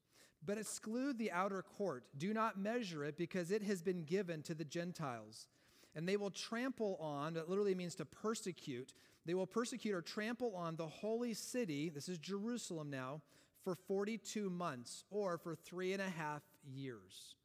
but 0.44 0.58
exclude 0.58 1.19
the 1.19 1.31
outer 1.31 1.62
court. 1.62 2.05
Do 2.19 2.35
not 2.35 2.58
measure 2.58 3.05
it 3.05 3.17
because 3.17 3.50
it 3.50 3.62
has 3.62 3.81
been 3.81 4.05
given 4.05 4.43
to 4.43 4.54
the 4.54 4.64
Gentiles. 4.64 5.47
And 5.95 6.09
they 6.09 6.16
will 6.16 6.30
trample 6.30 6.97
on, 7.00 7.35
that 7.35 7.49
literally 7.49 7.75
means 7.75 7.95
to 7.97 8.04
persecute, 8.04 8.95
they 9.25 9.35
will 9.35 9.47
persecute 9.47 9.95
or 9.95 10.02
trample 10.02 10.54
on 10.56 10.76
the 10.76 10.87
holy 10.87 11.35
city, 11.35 11.90
this 11.90 12.09
is 12.09 12.18
Jerusalem 12.18 12.90
now, 12.90 13.21
for 13.64 13.75
42 13.75 14.50
months 14.50 15.04
or 15.11 15.38
for 15.38 15.54
three 15.54 15.92
and 15.92 16.02
a 16.02 16.09
half 16.09 16.42
years. 16.64 17.37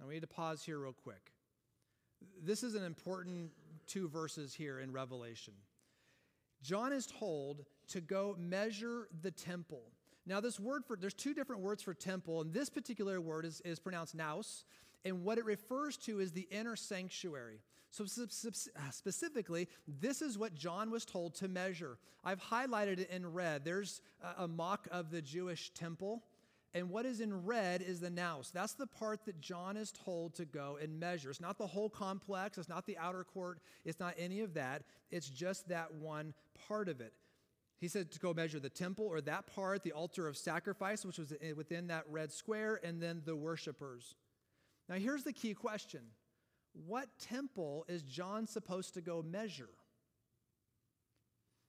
Now 0.00 0.06
we 0.06 0.14
need 0.14 0.20
to 0.20 0.26
pause 0.26 0.62
here 0.62 0.78
real 0.78 0.92
quick. 0.92 1.32
This 2.42 2.62
is 2.62 2.74
an 2.74 2.82
important 2.84 3.50
two 3.86 4.08
verses 4.08 4.54
here 4.54 4.80
in 4.80 4.92
Revelation. 4.92 5.54
John 6.62 6.92
is 6.92 7.06
told 7.06 7.64
to 7.88 8.00
go 8.00 8.34
measure 8.38 9.08
the 9.22 9.30
temple. 9.30 9.82
Now, 10.26 10.40
this 10.40 10.58
word 10.58 10.84
for, 10.84 10.96
there's 10.96 11.14
two 11.14 11.34
different 11.34 11.62
words 11.62 11.82
for 11.82 11.94
temple, 11.94 12.40
and 12.40 12.52
this 12.52 12.68
particular 12.68 13.20
word 13.20 13.44
is, 13.44 13.60
is 13.60 13.78
pronounced 13.78 14.14
naos, 14.16 14.64
and 15.06 15.22
what 15.22 15.38
it 15.38 15.44
refers 15.44 15.96
to 15.96 16.18
is 16.18 16.32
the 16.32 16.48
inner 16.50 16.74
sanctuary. 16.74 17.60
So, 17.92 18.04
uh, 18.04 18.90
specifically, 18.90 19.68
this 19.86 20.20
is 20.20 20.36
what 20.36 20.54
John 20.54 20.90
was 20.90 21.04
told 21.04 21.36
to 21.36 21.48
measure. 21.48 21.96
I've 22.24 22.42
highlighted 22.42 22.98
it 22.98 23.10
in 23.10 23.32
red. 23.32 23.64
There's 23.64 24.02
a 24.36 24.48
mock 24.48 24.88
of 24.90 25.10
the 25.10 25.22
Jewish 25.22 25.70
temple, 25.70 26.24
and 26.74 26.90
what 26.90 27.06
is 27.06 27.20
in 27.20 27.46
red 27.46 27.80
is 27.82 28.00
the 28.00 28.10
naos. 28.10 28.50
That's 28.50 28.74
the 28.74 28.88
part 28.88 29.24
that 29.26 29.40
John 29.40 29.76
is 29.76 29.92
told 29.92 30.34
to 30.34 30.44
go 30.44 30.76
and 30.82 30.98
measure. 30.98 31.30
It's 31.30 31.40
not 31.40 31.56
the 31.56 31.66
whole 31.66 31.88
complex, 31.88 32.58
it's 32.58 32.68
not 32.68 32.84
the 32.84 32.98
outer 32.98 33.24
court, 33.24 33.60
it's 33.84 34.00
not 34.00 34.14
any 34.18 34.40
of 34.40 34.54
that. 34.54 34.82
It's 35.10 35.30
just 35.30 35.68
that 35.68 35.94
one 35.94 36.34
part 36.66 36.88
of 36.88 37.00
it. 37.00 37.14
He 37.78 37.88
said 37.88 38.10
to 38.10 38.18
go 38.18 38.34
measure 38.34 38.58
the 38.58 38.68
temple 38.68 39.06
or 39.06 39.20
that 39.22 39.46
part, 39.46 39.84
the 39.84 39.92
altar 39.92 40.26
of 40.26 40.36
sacrifice, 40.36 41.04
which 41.04 41.18
was 41.18 41.32
within 41.56 41.86
that 41.86 42.04
red 42.10 42.32
square, 42.32 42.80
and 42.82 43.00
then 43.00 43.22
the 43.24 43.36
worshipers. 43.36 44.16
Now, 44.88 44.96
here's 44.96 45.24
the 45.24 45.32
key 45.32 45.54
question 45.54 46.00
What 46.72 47.08
temple 47.18 47.84
is 47.88 48.02
John 48.02 48.46
supposed 48.46 48.94
to 48.94 49.00
go 49.00 49.22
measure? 49.22 49.70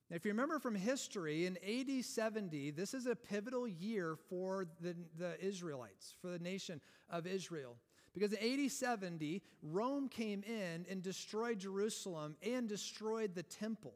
Now, 0.09 0.15
if 0.15 0.23
you 0.23 0.31
remember 0.31 0.59
from 0.59 0.75
history, 0.75 1.45
in 1.45 1.57
AD 1.57 2.05
70, 2.05 2.71
this 2.71 2.93
is 2.93 3.07
a 3.07 3.15
pivotal 3.15 3.67
year 3.67 4.15
for 4.29 4.65
the, 4.79 4.95
the 5.17 5.43
Israelites, 5.45 6.15
for 6.21 6.29
the 6.29 6.39
nation 6.39 6.79
of 7.09 7.27
Israel. 7.27 7.75
Because 8.13 8.31
in 8.31 8.63
AD 8.65 8.71
70, 8.71 9.43
Rome 9.61 10.07
came 10.07 10.43
in 10.43 10.85
and 10.89 11.03
destroyed 11.03 11.59
Jerusalem 11.59 12.37
and 12.41 12.69
destroyed 12.69 13.35
the 13.35 13.43
temple. 13.43 13.93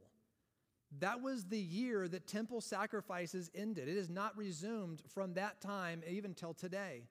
That 1.00 1.22
was 1.22 1.46
the 1.46 1.58
year 1.58 2.10
that 2.10 2.28
temple 2.28 2.60
sacrifices 2.60 3.50
ended. 3.56 3.88
It 3.88 3.96
has 3.96 4.10
not 4.10 4.38
resumed 4.38 5.02
from 5.08 5.34
that 5.36 5.62
time 5.62 6.04
even 6.06 6.34
till 6.34 6.54
today. 6.54 7.04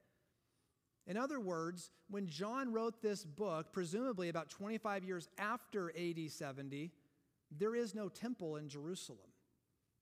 In 1.11 1.17
other 1.17 1.41
words, 1.41 1.91
when 2.09 2.29
John 2.29 2.73
wrote 2.73 3.03
this 3.03 3.25
book, 3.25 3.73
presumably 3.73 4.29
about 4.29 4.49
25 4.49 5.03
years 5.03 5.29
after 5.39 5.91
AD 5.91 6.31
70, 6.31 6.93
there 7.51 7.75
is 7.75 7.97
no 7.97 8.09
temple 8.09 8.55
in 8.55 8.69
Jerusalem. 8.69 9.19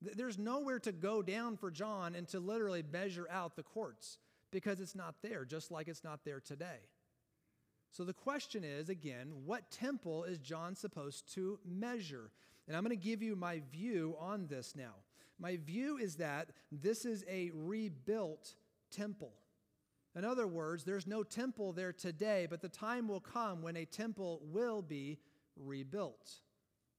There's 0.03 0.37
nowhere 0.37 0.77
to 0.81 0.91
go 0.91 1.23
down 1.23 1.57
for 1.57 1.71
John 1.71 2.13
and 2.13 2.27
to 2.27 2.39
literally 2.39 2.83
measure 2.93 3.27
out 3.31 3.55
the 3.55 3.63
courts 3.63 4.19
because 4.51 4.79
it's 4.79 4.93
not 4.93 5.15
there, 5.23 5.45
just 5.45 5.71
like 5.71 5.87
it's 5.87 6.03
not 6.03 6.23
there 6.23 6.39
today. 6.39 6.77
So 7.89 8.03
the 8.03 8.13
question 8.13 8.63
is 8.63 8.89
again, 8.89 9.31
what 9.45 9.71
temple 9.71 10.25
is 10.25 10.37
John 10.37 10.75
supposed 10.75 11.33
to 11.33 11.57
measure? 11.65 12.29
And 12.67 12.77
I'm 12.77 12.83
going 12.83 12.95
to 12.95 13.03
give 13.03 13.23
you 13.23 13.35
my 13.35 13.63
view 13.71 14.15
on 14.19 14.45
this 14.45 14.75
now. 14.75 14.93
My 15.39 15.57
view 15.57 15.97
is 15.97 16.17
that 16.17 16.51
this 16.71 17.03
is 17.03 17.25
a 17.27 17.49
rebuilt 17.55 18.53
temple. 18.91 19.33
In 20.19 20.25
other 20.25 20.47
words, 20.47 20.83
there's 20.83 21.07
no 21.07 21.23
temple 21.23 21.71
there 21.71 21.93
today, 21.93 22.45
but 22.49 22.59
the 22.59 22.67
time 22.67 23.07
will 23.07 23.21
come 23.21 23.61
when 23.61 23.77
a 23.77 23.85
temple 23.85 24.41
will 24.43 24.81
be 24.81 25.17
rebuilt. 25.55 26.41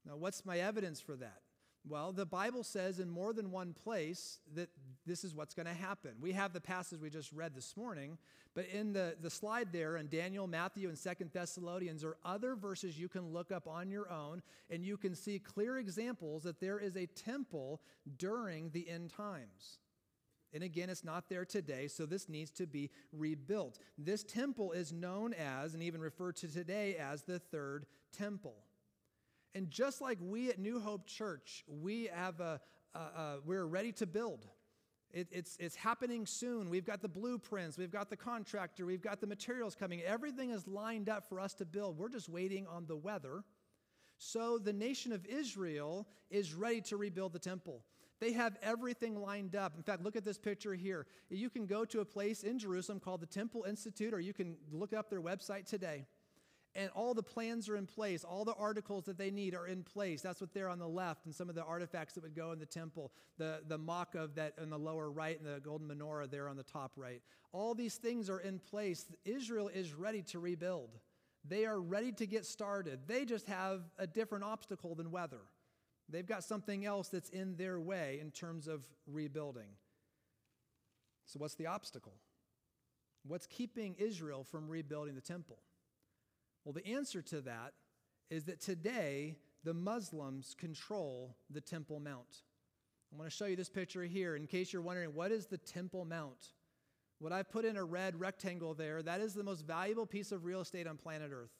Now, 0.06 0.16
what's 0.16 0.46
my 0.46 0.60
evidence 0.60 1.02
for 1.02 1.16
that? 1.16 1.42
Well, 1.86 2.12
the 2.12 2.24
Bible 2.24 2.64
says 2.64 2.98
in 2.98 3.10
more 3.10 3.34
than 3.34 3.50
one 3.50 3.74
place 3.74 4.38
that 4.54 4.70
this 5.04 5.22
is 5.22 5.34
what's 5.34 5.52
going 5.52 5.66
to 5.66 5.74
happen. 5.74 6.12
We 6.18 6.32
have 6.32 6.54
the 6.54 6.62
passage 6.62 6.98
we 6.98 7.10
just 7.10 7.30
read 7.32 7.54
this 7.54 7.76
morning, 7.76 8.16
but 8.54 8.64
in 8.68 8.94
the, 8.94 9.16
the 9.20 9.28
slide 9.28 9.68
there 9.70 9.98
in 9.98 10.08
Daniel, 10.08 10.46
Matthew, 10.46 10.88
and 10.88 10.96
Second 10.96 11.30
Thessalonians 11.30 12.02
are 12.02 12.16
other 12.24 12.54
verses 12.54 12.98
you 12.98 13.10
can 13.10 13.34
look 13.34 13.52
up 13.52 13.68
on 13.68 13.90
your 13.90 14.10
own, 14.10 14.40
and 14.70 14.82
you 14.82 14.96
can 14.96 15.14
see 15.14 15.38
clear 15.38 15.76
examples 15.76 16.44
that 16.44 16.58
there 16.58 16.78
is 16.78 16.96
a 16.96 17.04
temple 17.04 17.82
during 18.16 18.70
the 18.70 18.88
end 18.88 19.10
times. 19.10 19.78
And 20.52 20.62
again, 20.62 20.90
it's 20.90 21.04
not 21.04 21.28
there 21.28 21.44
today, 21.44 21.86
so 21.86 22.06
this 22.06 22.28
needs 22.28 22.50
to 22.52 22.66
be 22.66 22.90
rebuilt. 23.12 23.78
This 23.96 24.24
temple 24.24 24.72
is 24.72 24.92
known 24.92 25.32
as, 25.34 25.74
and 25.74 25.82
even 25.82 26.00
referred 26.00 26.36
to 26.36 26.48
today 26.48 26.96
as, 26.96 27.22
the 27.22 27.38
third 27.38 27.86
temple. 28.16 28.56
And 29.54 29.70
just 29.70 30.00
like 30.00 30.18
we 30.20 30.50
at 30.50 30.58
New 30.58 30.80
Hope 30.80 31.06
Church, 31.06 31.64
we 31.68 32.08
have 32.12 32.40
a, 32.40 32.60
a, 32.94 32.98
a 32.98 33.38
we're 33.44 33.64
ready 33.64 33.92
to 33.92 34.06
build. 34.06 34.46
It, 35.12 35.28
it's, 35.32 35.56
it's 35.58 35.74
happening 35.74 36.24
soon. 36.24 36.70
We've 36.70 36.84
got 36.84 37.02
the 37.02 37.08
blueprints, 37.08 37.76
we've 37.76 37.90
got 37.90 38.10
the 38.10 38.16
contractor, 38.16 38.86
we've 38.86 39.02
got 39.02 39.20
the 39.20 39.26
materials 39.26 39.74
coming. 39.74 40.02
Everything 40.02 40.50
is 40.50 40.66
lined 40.68 41.08
up 41.08 41.28
for 41.28 41.40
us 41.40 41.54
to 41.54 41.64
build. 41.64 41.98
We're 41.98 42.08
just 42.08 42.28
waiting 42.28 42.66
on 42.68 42.86
the 42.86 42.96
weather. 42.96 43.42
So 44.18 44.58
the 44.58 44.72
nation 44.72 45.12
of 45.12 45.24
Israel 45.26 46.06
is 46.30 46.54
ready 46.54 46.80
to 46.82 46.96
rebuild 46.96 47.32
the 47.32 47.38
temple. 47.38 47.82
They 48.20 48.32
have 48.32 48.56
everything 48.62 49.20
lined 49.20 49.56
up. 49.56 49.74
In 49.76 49.82
fact, 49.82 50.02
look 50.02 50.16
at 50.16 50.24
this 50.24 50.38
picture 50.38 50.74
here. 50.74 51.06
You 51.30 51.50
can 51.50 51.66
go 51.66 51.84
to 51.86 52.00
a 52.00 52.04
place 52.04 52.42
in 52.42 52.58
Jerusalem 52.58 53.00
called 53.00 53.20
the 53.20 53.26
Temple 53.26 53.64
Institute, 53.66 54.12
or 54.12 54.20
you 54.20 54.34
can 54.34 54.56
look 54.70 54.92
up 54.92 55.10
their 55.10 55.22
website 55.22 55.66
today 55.66 56.06
and 56.74 56.90
all 56.94 57.14
the 57.14 57.22
plans 57.22 57.68
are 57.68 57.76
in 57.76 57.86
place. 57.86 58.24
All 58.24 58.44
the 58.44 58.54
articles 58.54 59.04
that 59.06 59.18
they 59.18 59.30
need 59.30 59.54
are 59.54 59.66
in 59.66 59.82
place. 59.82 60.22
That's 60.22 60.40
what 60.40 60.54
they're 60.54 60.68
on 60.68 60.78
the 60.78 60.88
left, 60.88 61.26
and 61.26 61.34
some 61.34 61.48
of 61.48 61.54
the 61.54 61.64
artifacts 61.64 62.14
that 62.14 62.22
would 62.22 62.34
go 62.34 62.52
in 62.52 62.58
the 62.58 62.66
temple. 62.66 63.12
The, 63.38 63.62
the 63.66 63.78
mock 63.78 64.14
of 64.14 64.34
that 64.36 64.54
in 64.60 64.70
the 64.70 64.78
lower 64.78 65.10
right, 65.10 65.38
and 65.38 65.46
the 65.46 65.60
golden 65.60 65.88
menorah 65.88 66.30
there 66.30 66.48
on 66.48 66.56
the 66.56 66.62
top 66.62 66.92
right. 66.96 67.22
All 67.52 67.74
these 67.74 67.96
things 67.96 68.30
are 68.30 68.40
in 68.40 68.58
place. 68.58 69.06
Israel 69.24 69.68
is 69.68 69.94
ready 69.94 70.22
to 70.22 70.38
rebuild. 70.38 70.90
They 71.44 71.66
are 71.66 71.80
ready 71.80 72.12
to 72.12 72.26
get 72.26 72.46
started. 72.46 73.00
They 73.06 73.24
just 73.24 73.46
have 73.46 73.82
a 73.98 74.06
different 74.06 74.44
obstacle 74.44 74.94
than 74.94 75.10
weather. 75.10 75.40
They've 76.10 76.26
got 76.26 76.44
something 76.44 76.84
else 76.84 77.08
that's 77.08 77.30
in 77.30 77.56
their 77.56 77.78
way 77.80 78.18
in 78.20 78.30
terms 78.30 78.66
of 78.66 78.84
rebuilding. 79.06 79.68
So, 81.26 81.38
what's 81.38 81.54
the 81.54 81.66
obstacle? 81.66 82.14
What's 83.24 83.46
keeping 83.46 83.94
Israel 83.98 84.44
from 84.44 84.68
rebuilding 84.68 85.14
the 85.14 85.20
temple? 85.20 85.58
Well, 86.64 86.72
the 86.72 86.86
answer 86.86 87.22
to 87.22 87.40
that 87.42 87.74
is 88.30 88.44
that 88.44 88.60
today 88.60 89.36
the 89.64 89.74
Muslims 89.74 90.54
control 90.58 91.36
the 91.50 91.60
Temple 91.60 92.00
Mount. 92.00 92.42
I 93.12 93.16
want 93.16 93.30
to 93.30 93.36
show 93.36 93.46
you 93.46 93.56
this 93.56 93.68
picture 93.68 94.04
here 94.04 94.36
in 94.36 94.46
case 94.46 94.72
you're 94.72 94.82
wondering 94.82 95.14
what 95.14 95.32
is 95.32 95.46
the 95.46 95.58
Temple 95.58 96.04
Mount? 96.04 96.54
What 97.18 97.32
I've 97.32 97.50
put 97.50 97.64
in 97.64 97.76
a 97.76 97.84
red 97.84 98.18
rectangle 98.18 98.72
there, 98.72 99.02
that 99.02 99.20
is 99.20 99.34
the 99.34 99.42
most 99.42 99.66
valuable 99.66 100.06
piece 100.06 100.32
of 100.32 100.44
real 100.44 100.62
estate 100.62 100.86
on 100.86 100.96
planet 100.96 101.30
Earth. 101.32 101.59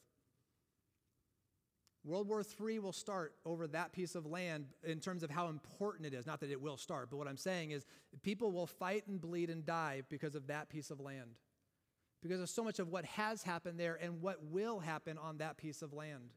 World 2.05 2.29
War 2.29 2.43
III 2.43 2.79
will 2.79 2.93
start 2.93 3.35
over 3.45 3.67
that 3.69 3.93
piece 3.93 4.15
of 4.15 4.25
land 4.25 4.67
in 4.83 5.01
terms 5.01 5.23
of 5.23 5.31
how 5.31 5.49
important 5.49 6.07
it 6.07 6.15
is. 6.15 6.27
Not 6.27 6.41
that 6.41 6.51
it 6.51 6.61
will 6.61 6.79
start, 6.79 7.11
but 7.11 7.19
what 7.19 7.29
I'm 7.29 7.37
saying 7.37 7.73
is 7.73 7.85
people 8.23 8.53
will 8.53 8.67
fight 8.67 9.07
and 9.07 9.21
bleed 9.21 9.51
and 9.51 9.67
die 9.67 10.03
because 10.09 10.35
of 10.35 10.47
that 10.47 10.71
piece 10.71 10.91
of 10.91 10.99
land 10.99 11.35
because 12.23 12.41
of 12.41 12.49
so 12.49 12.63
much 12.63 12.79
of 12.79 12.89
what 12.89 13.05
has 13.05 13.43
happened 13.43 13.79
there 13.79 13.99
and 14.01 14.21
what 14.21 14.45
will 14.45 14.81
happen 14.81 15.19
on 15.19 15.39
that 15.39 15.57
piece 15.57 15.83
of 15.83 15.93
land. 15.93 16.31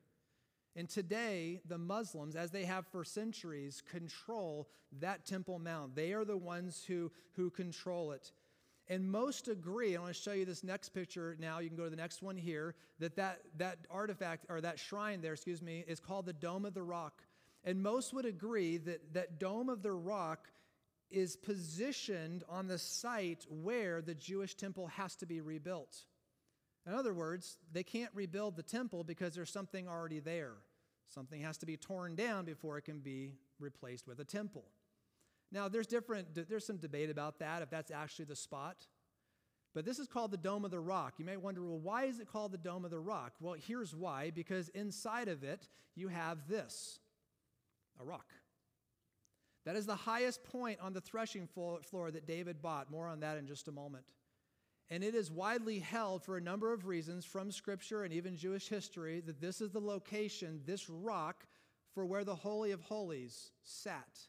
And 0.75 0.89
today, 0.89 1.62
the 1.67 1.77
Muslims, 1.77 2.36
as 2.36 2.51
they 2.51 2.65
have 2.65 2.88
for 2.88 3.03
centuries, 3.03 3.84
control 3.91 4.70
that 5.00 5.25
Temple 5.25 5.60
Mount. 5.60 5.96
They 5.96 6.13
are 6.13 6.25
the 6.25 6.38
ones 6.38 6.84
who, 6.88 7.12
who 7.34 7.51
control 7.51 8.12
it. 8.12 8.32
And 8.93 9.12
most 9.12 9.47
agree, 9.47 9.97
I 9.97 10.00
want 10.00 10.13
to 10.13 10.21
show 10.21 10.33
you 10.33 10.45
this 10.45 10.63
next 10.63 10.89
picture 10.89 11.35
now, 11.39 11.57
you 11.57 11.67
can 11.67 11.75
go 11.75 11.85
to 11.85 11.89
the 11.89 11.95
next 11.95 12.21
one 12.21 12.38
here, 12.38 12.75
that 13.00 13.15
that, 13.15 13.39
that 13.57 13.79
artifact, 13.89 14.45
or 14.50 14.62
that 14.62 14.77
shrine 14.77 15.19
there, 15.19 15.33
excuse 15.33 15.63
me, 15.63 15.83
is 15.88 16.00
called 16.00 16.27
the 16.27 16.33
Dome 16.33 16.63
of 16.63 16.75
the 16.75 16.83
Rock. 16.83 17.23
And 17.63 17.81
most 17.81 18.13
would 18.13 18.25
agree 18.25 18.77
that 18.77 19.15
that 19.15 19.39
Dome 19.39 19.69
of 19.69 19.81
the 19.81 19.91
Rock 19.91 20.47
is 21.09 21.35
positioned 21.35 22.43
on 22.47 22.67
the 22.67 22.77
site 22.77 23.47
where 23.50 24.00
the 24.03 24.13
Jewish 24.13 24.53
temple 24.53 24.85
has 24.88 25.15
to 25.15 25.25
be 25.25 25.41
rebuilt. 25.41 26.03
In 26.85 26.93
other 26.93 27.15
words, 27.15 27.57
they 27.71 27.83
can't 27.83 28.12
rebuild 28.13 28.55
the 28.55 28.62
temple 28.63 29.03
because 29.03 29.33
there's 29.33 29.51
something 29.51 29.88
already 29.88 30.19
there. 30.19 30.53
Something 31.07 31.41
has 31.41 31.57
to 31.59 31.65
be 31.65 31.77
torn 31.77 32.15
down 32.15 32.45
before 32.45 32.77
it 32.77 32.83
can 32.83 33.00
be 33.00 33.33
replaced 33.59 34.07
with 34.07 34.19
a 34.19 34.25
temple. 34.25 34.65
Now, 35.53 35.69
there's 35.69 35.86
different 35.86 36.27
there's 36.33 36.65
some 36.65 36.77
debate 36.77 37.12
about 37.12 37.38
that 37.39 37.62
if 37.62 37.69
that's 37.69 37.91
actually 37.91 38.25
the 38.25 38.36
spot. 38.36 38.88
But 39.75 39.86
this 39.86 40.00
is 40.00 40.07
called 40.07 40.31
the 40.31 40.38
Dome 40.38 40.65
of 40.65 40.72
the 40.72 40.79
Rock. 40.79 41.13
You 41.17 41.25
may 41.25 41.38
wonder, 41.38 41.63
well, 41.63 41.79
why 41.79 42.05
is 42.05 42.19
it 42.19 42.27
called 42.27 42.51
the 42.51 42.57
Dome 42.57 42.86
of 42.86 42.91
the 42.91 43.00
Rock? 43.00 43.33
Well, 43.39 43.55
here's 43.55 43.95
why 43.95 44.31
because 44.31 44.69
inside 44.69 45.27
of 45.27 45.43
it, 45.43 45.67
you 45.95 46.07
have 46.07 46.48
this 46.48 47.00
a 48.00 48.03
rock. 48.03 48.33
That 49.65 49.75
is 49.75 49.86
the 49.86 49.95
highest 49.95 50.43
point 50.43 50.79
on 50.81 50.93
the 50.93 51.01
threshing 51.01 51.48
floor 51.48 52.12
that 52.12 52.27
David 52.27 52.62
bought. 52.62 52.91
More 52.91 53.07
on 53.07 53.19
that 53.22 53.38
in 53.38 53.45
just 53.45 53.67
a 53.67 53.72
moment. 53.72 54.05
And 54.89 55.03
it 55.03 55.15
is 55.15 55.31
widely 55.31 55.79
held 55.79 56.24
for 56.24 56.36
a 56.36 56.41
number 56.41 56.74
of 56.74 56.88
reasons 56.88 57.25
from 57.25 57.51
Scripture 57.51 58.03
and 58.03 58.13
even 58.13 58.36
Jewish 58.36 58.67
history 58.67 59.22
that 59.22 59.39
this 59.39 59.62
is 59.62 59.72
the 59.72 59.79
location, 59.79 60.62
this 60.65 60.89
rock, 60.89 61.45
for 61.93 62.05
where 62.05 62.24
the 62.24 62.36
Holy 62.36 62.72
of 62.72 62.81
Holies 62.81 63.51
sat 63.63 64.19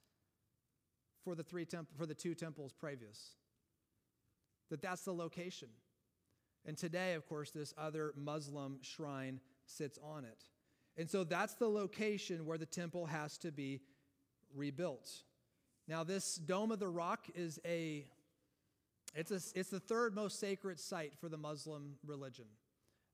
for 1.25 1.35
the, 1.35 1.43
three 1.43 1.65
temp- 1.65 1.97
for 1.97 2.07
the 2.07 2.15
two 2.15 2.35
temples 2.35 2.73
previous. 2.73 3.37
That 4.71 4.83
that's 4.83 5.03
the 5.03 5.15
location. 5.15 5.69
And 6.67 6.77
today, 6.77 7.15
of 7.15 7.29
course, 7.29 7.51
this 7.51 7.75
other 7.77 8.15
Muslim 8.17 8.79
shrine 8.83 9.41
sits 9.67 9.99
on 10.03 10.25
it. 10.25 10.45
And 10.97 11.11
so 11.11 11.25
that's 11.25 11.55
the 11.55 11.69
location 11.69 12.47
where 12.47 12.59
the 12.59 12.67
temple 12.67 13.07
has 13.07 13.37
to 13.39 13.51
be 13.51 13.81
rebuilt. 14.55 15.11
Now, 15.89 16.05
this 16.05 16.37
Dome 16.37 16.73
of 16.73 16.79
the 16.79 16.89
Rock 16.89 17.27
is 17.35 17.61
a 17.65 18.07
it's, 19.15 19.31
a, 19.31 19.59
it's 19.59 19.71
the 19.71 19.81
third 19.81 20.15
most 20.15 20.41
sacred 20.41 20.81
site 20.81 21.13
for 21.21 21.29
the 21.29 21.37
Muslim 21.37 21.95
religion. 22.05 22.47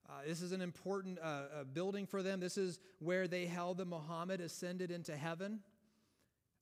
Uh, 0.09 0.12
this 0.26 0.40
is 0.40 0.52
an 0.52 0.62
important 0.62 1.19
uh, 1.19 1.23
uh, 1.23 1.64
building 1.64 2.07
for 2.07 2.23
them. 2.23 2.40
This 2.40 2.57
is 2.57 2.81
where 3.00 3.29
they 3.29 3.47
held 3.47 3.76
the 3.76 3.85
Muhammad 3.85 4.40
ascended 4.40 4.90
into 4.90 5.17
heaven. 5.17 5.61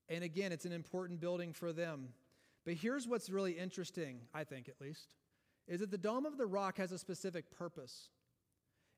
And 0.09 0.25
again, 0.25 0.53
it's 0.53 0.65
an 0.65 0.73
important 0.73 1.21
building 1.21 1.53
for 1.53 1.73
them. 1.73 2.09
But 2.65 2.75
here's 2.75 3.07
what's 3.07 3.31
really 3.31 3.53
interesting, 3.53 4.21
I 4.35 4.45
think 4.45 4.69
at 4.69 4.81
least, 4.81 5.09
is 5.67 5.81
that 5.81 5.91
the 5.91 5.99
Dome 5.99 6.27
of 6.27 6.37
the 6.37 6.47
Rock 6.47 6.79
has 6.79 6.93
a 6.93 6.99
specific 6.99 7.51
purpose. 7.51 8.09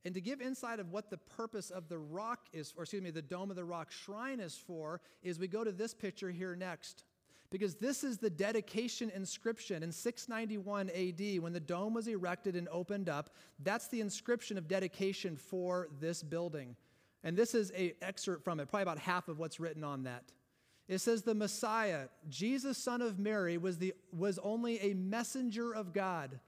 And 0.05 0.15
to 0.15 0.21
give 0.21 0.41
insight 0.41 0.81
of 0.81 0.93
what 0.93 1.11
the 1.11 1.19
purpose 1.19 1.71
of 1.71 1.89
the 1.89 1.99
rock 1.99 2.47
is, 2.53 2.73
or 2.77 2.85
excuse 2.85 3.03
me, 3.03 3.11
the 3.11 3.21
Dome 3.21 3.51
of 3.51 3.57
the 3.57 3.65
Rock 3.65 3.91
shrine 3.91 4.41
is 4.41 4.57
for, 4.57 5.01
is 5.23 5.39
we 5.39 5.47
go 5.47 5.63
to 5.63 5.73
this 5.73 5.93
picture 5.93 6.31
here 6.31 6.57
next. 6.57 7.05
Because 7.51 7.75
this 7.75 8.05
is 8.05 8.19
the 8.19 8.31
dedication 8.31 9.11
inscription 9.11 9.83
in 9.83 9.91
691 9.91 10.89
AD 10.91 11.43
when 11.43 11.53
the 11.53 11.61
dome 11.61 11.95
was 11.95 12.07
erected 12.07 12.55
and 12.55 12.69
opened 12.71 13.09
up. 13.09 13.35
That's 13.59 13.89
the 13.89 14.01
inscription 14.01 14.57
of 14.57 14.69
dedication 14.69 15.37
for 15.37 15.89
this 16.01 16.23
building. 16.23 16.77
And 17.25 17.37
this 17.37 17.55
is 17.55 17.71
an 17.71 17.91
excerpt 18.03 18.45
from 18.45 18.61
it, 18.61 18.69
probably 18.69 18.83
about 18.83 18.99
half 18.99 19.29
of 19.29 19.41
what's 19.41 19.59
written 19.59 19.83
on 19.83 20.05
that. 20.05 20.31
It 20.91 21.01
says, 21.01 21.23
The 21.23 21.37
Messiah, 21.37 22.09
Jesus, 22.29 22.77
son 22.77 23.01
of 23.01 23.21
Mary, 23.21 23.57
was, 23.57 23.79
the, 23.79 23.95
was 24.13 24.41
only 24.41 24.81
a 24.81 24.93
messenger 24.95 25.73
of 25.73 25.93
God 25.93 26.41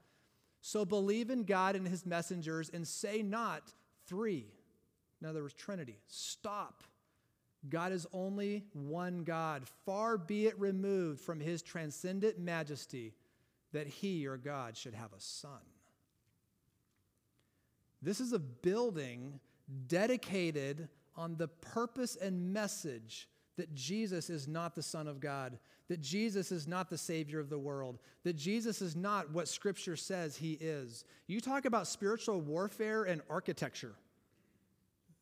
so 0.59 0.83
believe 0.83 1.29
in 1.29 1.45
God 1.45 1.77
and 1.77 1.87
his 1.87 2.05
messengers 2.05 2.69
and 2.69 2.85
say 2.85 3.23
not 3.23 3.73
three. 4.05 4.45
In 5.21 5.27
other 5.27 5.41
words, 5.41 5.53
Trinity. 5.53 5.97
Stop. 6.07 6.83
God 7.69 7.93
is 7.93 8.05
only 8.11 8.65
one 8.73 9.23
God. 9.23 9.63
Far 9.85 10.17
be 10.17 10.47
it 10.47 10.59
removed 10.59 11.21
from 11.21 11.39
his 11.39 11.61
transcendent 11.61 12.37
majesty 12.37 13.13
that 13.71 13.87
he 13.87 14.27
or 14.27 14.35
God 14.35 14.75
should 14.75 14.93
have 14.93 15.13
a 15.13 15.21
son. 15.21 15.51
This 18.01 18.19
is 18.19 18.33
a 18.33 18.39
building 18.39 19.39
dedicated 19.87 20.89
on 21.15 21.37
the 21.37 21.47
purpose 21.47 22.17
and 22.17 22.51
message 22.53 23.29
that 23.57 23.73
Jesus 23.73 24.29
is 24.29 24.47
not 24.47 24.75
the 24.75 24.81
Son 24.81 25.07
of 25.07 25.19
God, 25.19 25.57
that 25.87 26.01
Jesus 26.01 26.51
is 26.51 26.67
not 26.67 26.89
the 26.89 26.97
Savior 26.97 27.39
of 27.39 27.49
the 27.49 27.59
world, 27.59 27.99
that 28.23 28.35
Jesus 28.35 28.81
is 28.81 28.95
not 28.95 29.31
what 29.31 29.47
Scripture 29.47 29.95
says 29.95 30.35
he 30.35 30.53
is. 30.53 31.05
You 31.27 31.39
talk 31.39 31.65
about 31.65 31.87
spiritual 31.87 32.41
warfare 32.41 33.03
and 33.03 33.21
architecture. 33.29 33.95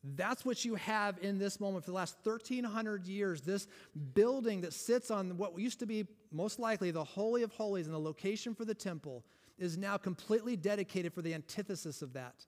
That's 0.04 0.44
what 0.44 0.64
you 0.64 0.74
have 0.76 1.18
in 1.22 1.38
this 1.38 1.60
moment 1.60 1.84
for 1.84 1.92
the 1.92 1.96
last 1.96 2.16
1,300 2.24 3.06
years. 3.06 3.40
This 3.40 3.68
building 4.14 4.60
that 4.62 4.72
sits 4.72 5.10
on 5.10 5.36
what 5.36 5.56
used 5.58 5.78
to 5.78 5.86
be 5.86 6.06
most 6.32 6.58
likely 6.58 6.90
the 6.90 7.04
Holy 7.04 7.42
of 7.42 7.52
Holies 7.52 7.86
and 7.86 7.94
the 7.94 8.00
location 8.00 8.54
for 8.54 8.64
the 8.64 8.74
temple 8.74 9.24
is 9.58 9.76
now 9.76 9.96
completely 9.96 10.56
dedicated 10.56 11.12
for 11.12 11.22
the 11.22 11.34
antithesis 11.34 12.02
of 12.02 12.14
that. 12.14 12.46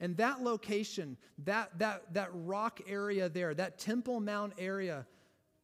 And 0.00 0.16
that 0.16 0.42
location, 0.42 1.16
that, 1.44 1.78
that, 1.78 2.14
that 2.14 2.30
rock 2.32 2.80
area 2.88 3.28
there, 3.28 3.54
that 3.54 3.78
Temple 3.78 4.20
Mount 4.20 4.54
area, 4.58 5.06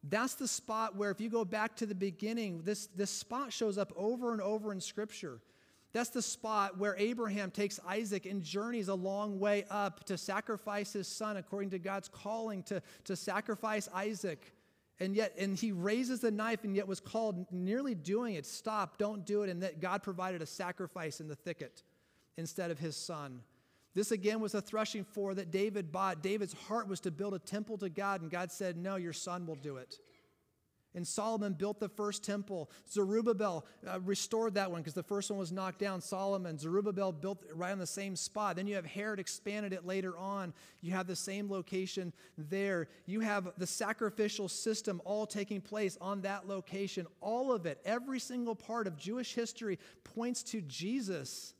that's 0.02 0.34
the 0.34 0.48
spot 0.48 0.96
where, 0.96 1.10
if 1.10 1.20
you 1.20 1.28
go 1.28 1.44
back 1.44 1.76
to 1.76 1.86
the 1.86 1.94
beginning, 1.94 2.62
this, 2.64 2.86
this 2.88 3.10
spot 3.10 3.52
shows 3.52 3.76
up 3.76 3.92
over 3.96 4.32
and 4.32 4.40
over 4.40 4.72
in 4.72 4.80
Scripture. 4.80 5.40
That's 5.92 6.10
the 6.10 6.22
spot 6.22 6.78
where 6.78 6.94
Abraham 6.96 7.50
takes 7.50 7.80
Isaac 7.86 8.24
and 8.24 8.42
journeys 8.42 8.88
a 8.88 8.94
long 8.94 9.40
way 9.40 9.64
up 9.70 10.04
to 10.04 10.16
sacrifice 10.16 10.92
his 10.92 11.08
son 11.08 11.36
according 11.36 11.70
to 11.70 11.78
God's 11.78 12.08
calling 12.08 12.62
to, 12.64 12.80
to 13.04 13.16
sacrifice 13.16 13.88
Isaac. 13.92 14.54
And 15.00 15.16
yet, 15.16 15.34
and 15.38 15.56
he 15.56 15.72
raises 15.72 16.20
the 16.20 16.30
knife 16.30 16.62
and 16.62 16.76
yet 16.76 16.86
was 16.86 17.00
called 17.00 17.50
nearly 17.50 17.94
doing 17.94 18.34
it. 18.34 18.46
Stop, 18.46 18.98
don't 18.98 19.26
do 19.26 19.42
it. 19.42 19.50
And 19.50 19.62
that 19.62 19.80
God 19.80 20.02
provided 20.02 20.42
a 20.42 20.46
sacrifice 20.46 21.20
in 21.20 21.26
the 21.26 21.34
thicket 21.34 21.82
instead 22.36 22.70
of 22.70 22.78
his 22.78 22.96
son. 22.96 23.40
This 23.94 24.12
again 24.12 24.40
was 24.40 24.54
a 24.54 24.60
threshing 24.60 25.04
floor 25.04 25.34
that 25.34 25.50
David 25.50 25.90
bought. 25.90 26.22
David's 26.22 26.52
heart 26.52 26.88
was 26.88 27.00
to 27.00 27.10
build 27.10 27.34
a 27.34 27.38
temple 27.38 27.76
to 27.78 27.88
God, 27.88 28.22
and 28.22 28.30
God 28.30 28.52
said, 28.52 28.76
No, 28.76 28.96
your 28.96 29.12
son 29.12 29.46
will 29.46 29.56
do 29.56 29.76
it. 29.76 29.98
And 30.94 31.06
Solomon 31.06 31.52
built 31.52 31.78
the 31.78 31.88
first 31.88 32.24
temple. 32.24 32.68
Zerubbabel 32.90 33.64
uh, 33.88 34.00
restored 34.00 34.54
that 34.54 34.72
one 34.72 34.80
because 34.80 34.94
the 34.94 35.04
first 35.04 35.30
one 35.30 35.38
was 35.38 35.52
knocked 35.52 35.78
down. 35.78 36.00
Solomon, 36.00 36.58
Zerubbabel 36.58 37.12
built 37.12 37.44
right 37.54 37.70
on 37.70 37.78
the 37.78 37.86
same 37.86 38.16
spot. 38.16 38.56
Then 38.56 38.66
you 38.66 38.74
have 38.74 38.86
Herod 38.86 39.20
expanded 39.20 39.72
it 39.72 39.86
later 39.86 40.18
on. 40.18 40.52
You 40.80 40.92
have 40.92 41.06
the 41.06 41.14
same 41.14 41.48
location 41.48 42.12
there. 42.36 42.88
You 43.06 43.20
have 43.20 43.52
the 43.56 43.68
sacrificial 43.68 44.48
system 44.48 45.00
all 45.04 45.26
taking 45.26 45.60
place 45.60 45.96
on 46.00 46.22
that 46.22 46.48
location. 46.48 47.06
All 47.20 47.52
of 47.52 47.66
it, 47.66 47.80
every 47.84 48.18
single 48.18 48.56
part 48.56 48.88
of 48.88 48.96
Jewish 48.96 49.34
history 49.34 49.78
points 50.02 50.42
to 50.44 50.60
Jesus 50.60 51.54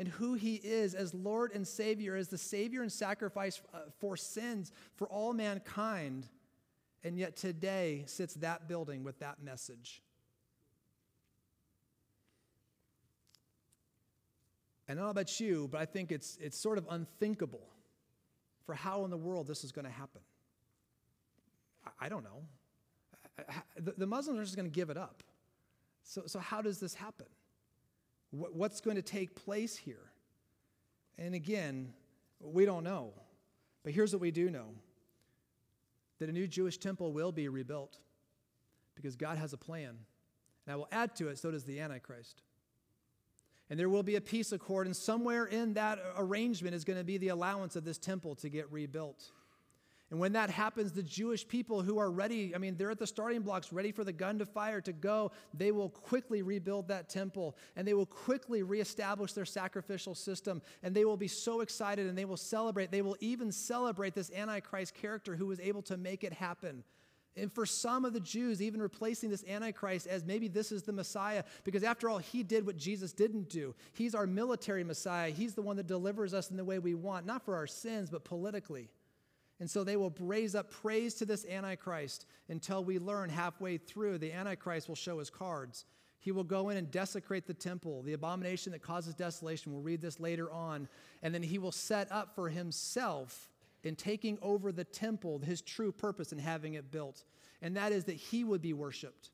and 0.00 0.08
who 0.08 0.32
he 0.32 0.54
is 0.54 0.94
as 0.94 1.12
Lord 1.12 1.52
and 1.54 1.68
Savior, 1.68 2.16
as 2.16 2.28
the 2.28 2.38
Savior 2.38 2.80
and 2.80 2.90
sacrifice 2.90 3.60
uh, 3.74 3.80
for 3.98 4.16
sins 4.16 4.72
for 4.96 5.06
all 5.08 5.34
mankind. 5.34 6.26
And 7.04 7.18
yet 7.18 7.36
today 7.36 8.04
sits 8.06 8.32
that 8.36 8.66
building 8.66 9.04
with 9.04 9.18
that 9.18 9.42
message. 9.42 10.00
And 14.88 14.98
I 14.98 15.02
don't 15.02 15.08
know 15.08 15.10
about 15.10 15.38
you, 15.38 15.68
but 15.70 15.82
I 15.82 15.84
think 15.84 16.10
it's, 16.10 16.38
it's 16.40 16.56
sort 16.56 16.78
of 16.78 16.86
unthinkable 16.88 17.68
for 18.64 18.74
how 18.74 19.04
in 19.04 19.10
the 19.10 19.18
world 19.18 19.46
this 19.46 19.64
is 19.64 19.70
going 19.70 19.84
to 19.84 19.92
happen. 19.92 20.22
I, 21.84 22.06
I 22.06 22.08
don't 22.08 22.24
know. 22.24 22.42
The, 23.78 23.92
the 23.98 24.06
Muslims 24.06 24.38
are 24.38 24.44
just 24.44 24.56
going 24.56 24.68
to 24.68 24.74
give 24.74 24.88
it 24.88 24.96
up. 24.96 25.22
So, 26.04 26.22
so, 26.26 26.38
how 26.38 26.62
does 26.62 26.80
this 26.80 26.94
happen? 26.94 27.26
What, 28.30 28.54
what's 28.54 28.80
going 28.80 28.96
to 28.96 29.02
take 29.02 29.34
place 29.34 29.76
here? 29.76 30.10
And 31.18 31.34
again, 31.34 31.92
we 32.40 32.64
don't 32.64 32.84
know. 32.84 33.12
But 33.82 33.92
here's 33.92 34.12
what 34.12 34.20
we 34.20 34.30
do 34.30 34.50
know 34.50 34.68
that 36.18 36.28
a 36.28 36.32
new 36.32 36.46
Jewish 36.46 36.76
temple 36.78 37.12
will 37.12 37.32
be 37.32 37.48
rebuilt 37.48 37.98
because 38.94 39.16
God 39.16 39.38
has 39.38 39.52
a 39.52 39.56
plan. 39.56 39.96
And 40.66 40.72
I 40.72 40.76
will 40.76 40.88
add 40.92 41.16
to 41.16 41.28
it, 41.28 41.38
so 41.38 41.50
does 41.50 41.64
the 41.64 41.80
Antichrist. 41.80 42.42
And 43.70 43.78
there 43.78 43.88
will 43.88 44.02
be 44.02 44.16
a 44.16 44.20
peace 44.20 44.52
accord, 44.52 44.86
and 44.86 44.94
somewhere 44.94 45.46
in 45.46 45.74
that 45.74 45.98
arrangement 46.16 46.74
is 46.74 46.84
going 46.84 46.98
to 46.98 47.04
be 47.04 47.18
the 47.18 47.28
allowance 47.28 47.76
of 47.76 47.84
this 47.84 47.98
temple 47.98 48.34
to 48.36 48.48
get 48.48 48.70
rebuilt. 48.70 49.30
And 50.10 50.18
when 50.18 50.32
that 50.32 50.50
happens, 50.50 50.90
the 50.90 51.04
Jewish 51.04 51.46
people 51.46 51.82
who 51.82 51.98
are 51.98 52.10
ready, 52.10 52.52
I 52.52 52.58
mean, 52.58 52.76
they're 52.76 52.90
at 52.90 52.98
the 52.98 53.06
starting 53.06 53.42
blocks, 53.42 53.72
ready 53.72 53.92
for 53.92 54.02
the 54.02 54.12
gun 54.12 54.40
to 54.40 54.46
fire 54.46 54.80
to 54.80 54.92
go, 54.92 55.30
they 55.54 55.70
will 55.70 55.88
quickly 55.88 56.42
rebuild 56.42 56.88
that 56.88 57.08
temple 57.08 57.56
and 57.76 57.86
they 57.86 57.94
will 57.94 58.06
quickly 58.06 58.64
reestablish 58.64 59.32
their 59.32 59.44
sacrificial 59.44 60.16
system. 60.16 60.62
And 60.82 60.96
they 60.96 61.04
will 61.04 61.16
be 61.16 61.28
so 61.28 61.60
excited 61.60 62.08
and 62.08 62.18
they 62.18 62.24
will 62.24 62.36
celebrate. 62.36 62.90
They 62.90 63.02
will 63.02 63.16
even 63.20 63.52
celebrate 63.52 64.14
this 64.14 64.32
Antichrist 64.32 64.94
character 64.94 65.36
who 65.36 65.46
was 65.46 65.60
able 65.60 65.82
to 65.82 65.96
make 65.96 66.24
it 66.24 66.32
happen. 66.32 66.82
And 67.36 67.52
for 67.52 67.64
some 67.64 68.04
of 68.04 68.12
the 68.12 68.18
Jews, 68.18 68.60
even 68.60 68.82
replacing 68.82 69.30
this 69.30 69.44
Antichrist 69.48 70.08
as 70.08 70.24
maybe 70.24 70.48
this 70.48 70.72
is 70.72 70.82
the 70.82 70.92
Messiah, 70.92 71.44
because 71.62 71.84
after 71.84 72.10
all, 72.10 72.18
he 72.18 72.42
did 72.42 72.66
what 72.66 72.76
Jesus 72.76 73.12
didn't 73.12 73.48
do. 73.48 73.76
He's 73.92 74.16
our 74.16 74.26
military 74.26 74.82
Messiah. 74.82 75.30
He's 75.30 75.54
the 75.54 75.62
one 75.62 75.76
that 75.76 75.86
delivers 75.86 76.34
us 76.34 76.50
in 76.50 76.56
the 76.56 76.64
way 76.64 76.80
we 76.80 76.96
want, 76.96 77.26
not 77.26 77.44
for 77.44 77.54
our 77.54 77.68
sins, 77.68 78.10
but 78.10 78.24
politically. 78.24 78.88
And 79.60 79.70
so 79.70 79.84
they 79.84 79.96
will 79.96 80.14
raise 80.18 80.54
up 80.54 80.70
praise 80.70 81.14
to 81.14 81.26
this 81.26 81.44
Antichrist 81.44 82.26
until 82.48 82.82
we 82.82 82.98
learn 82.98 83.28
halfway 83.28 83.76
through 83.76 84.18
the 84.18 84.32
Antichrist 84.32 84.88
will 84.88 84.96
show 84.96 85.18
his 85.18 85.28
cards. 85.28 85.84
He 86.18 86.32
will 86.32 86.44
go 86.44 86.70
in 86.70 86.78
and 86.78 86.90
desecrate 86.90 87.46
the 87.46 87.54
temple, 87.54 88.02
the 88.02 88.14
abomination 88.14 88.72
that 88.72 88.82
causes 88.82 89.14
desolation. 89.14 89.72
We'll 89.72 89.82
read 89.82 90.00
this 90.00 90.18
later 90.18 90.50
on. 90.50 90.88
And 91.22 91.34
then 91.34 91.42
he 91.42 91.58
will 91.58 91.72
set 91.72 92.10
up 92.10 92.34
for 92.34 92.48
himself 92.48 93.50
in 93.84 93.96
taking 93.96 94.38
over 94.42 94.72
the 94.72 94.84
temple 94.84 95.38
his 95.38 95.60
true 95.60 95.92
purpose 95.92 96.32
in 96.32 96.38
having 96.38 96.74
it 96.74 96.90
built. 96.90 97.24
And 97.62 97.76
that 97.76 97.92
is 97.92 98.04
that 98.04 98.16
he 98.16 98.44
would 98.44 98.62
be 98.62 98.72
worshiped. 98.72 99.30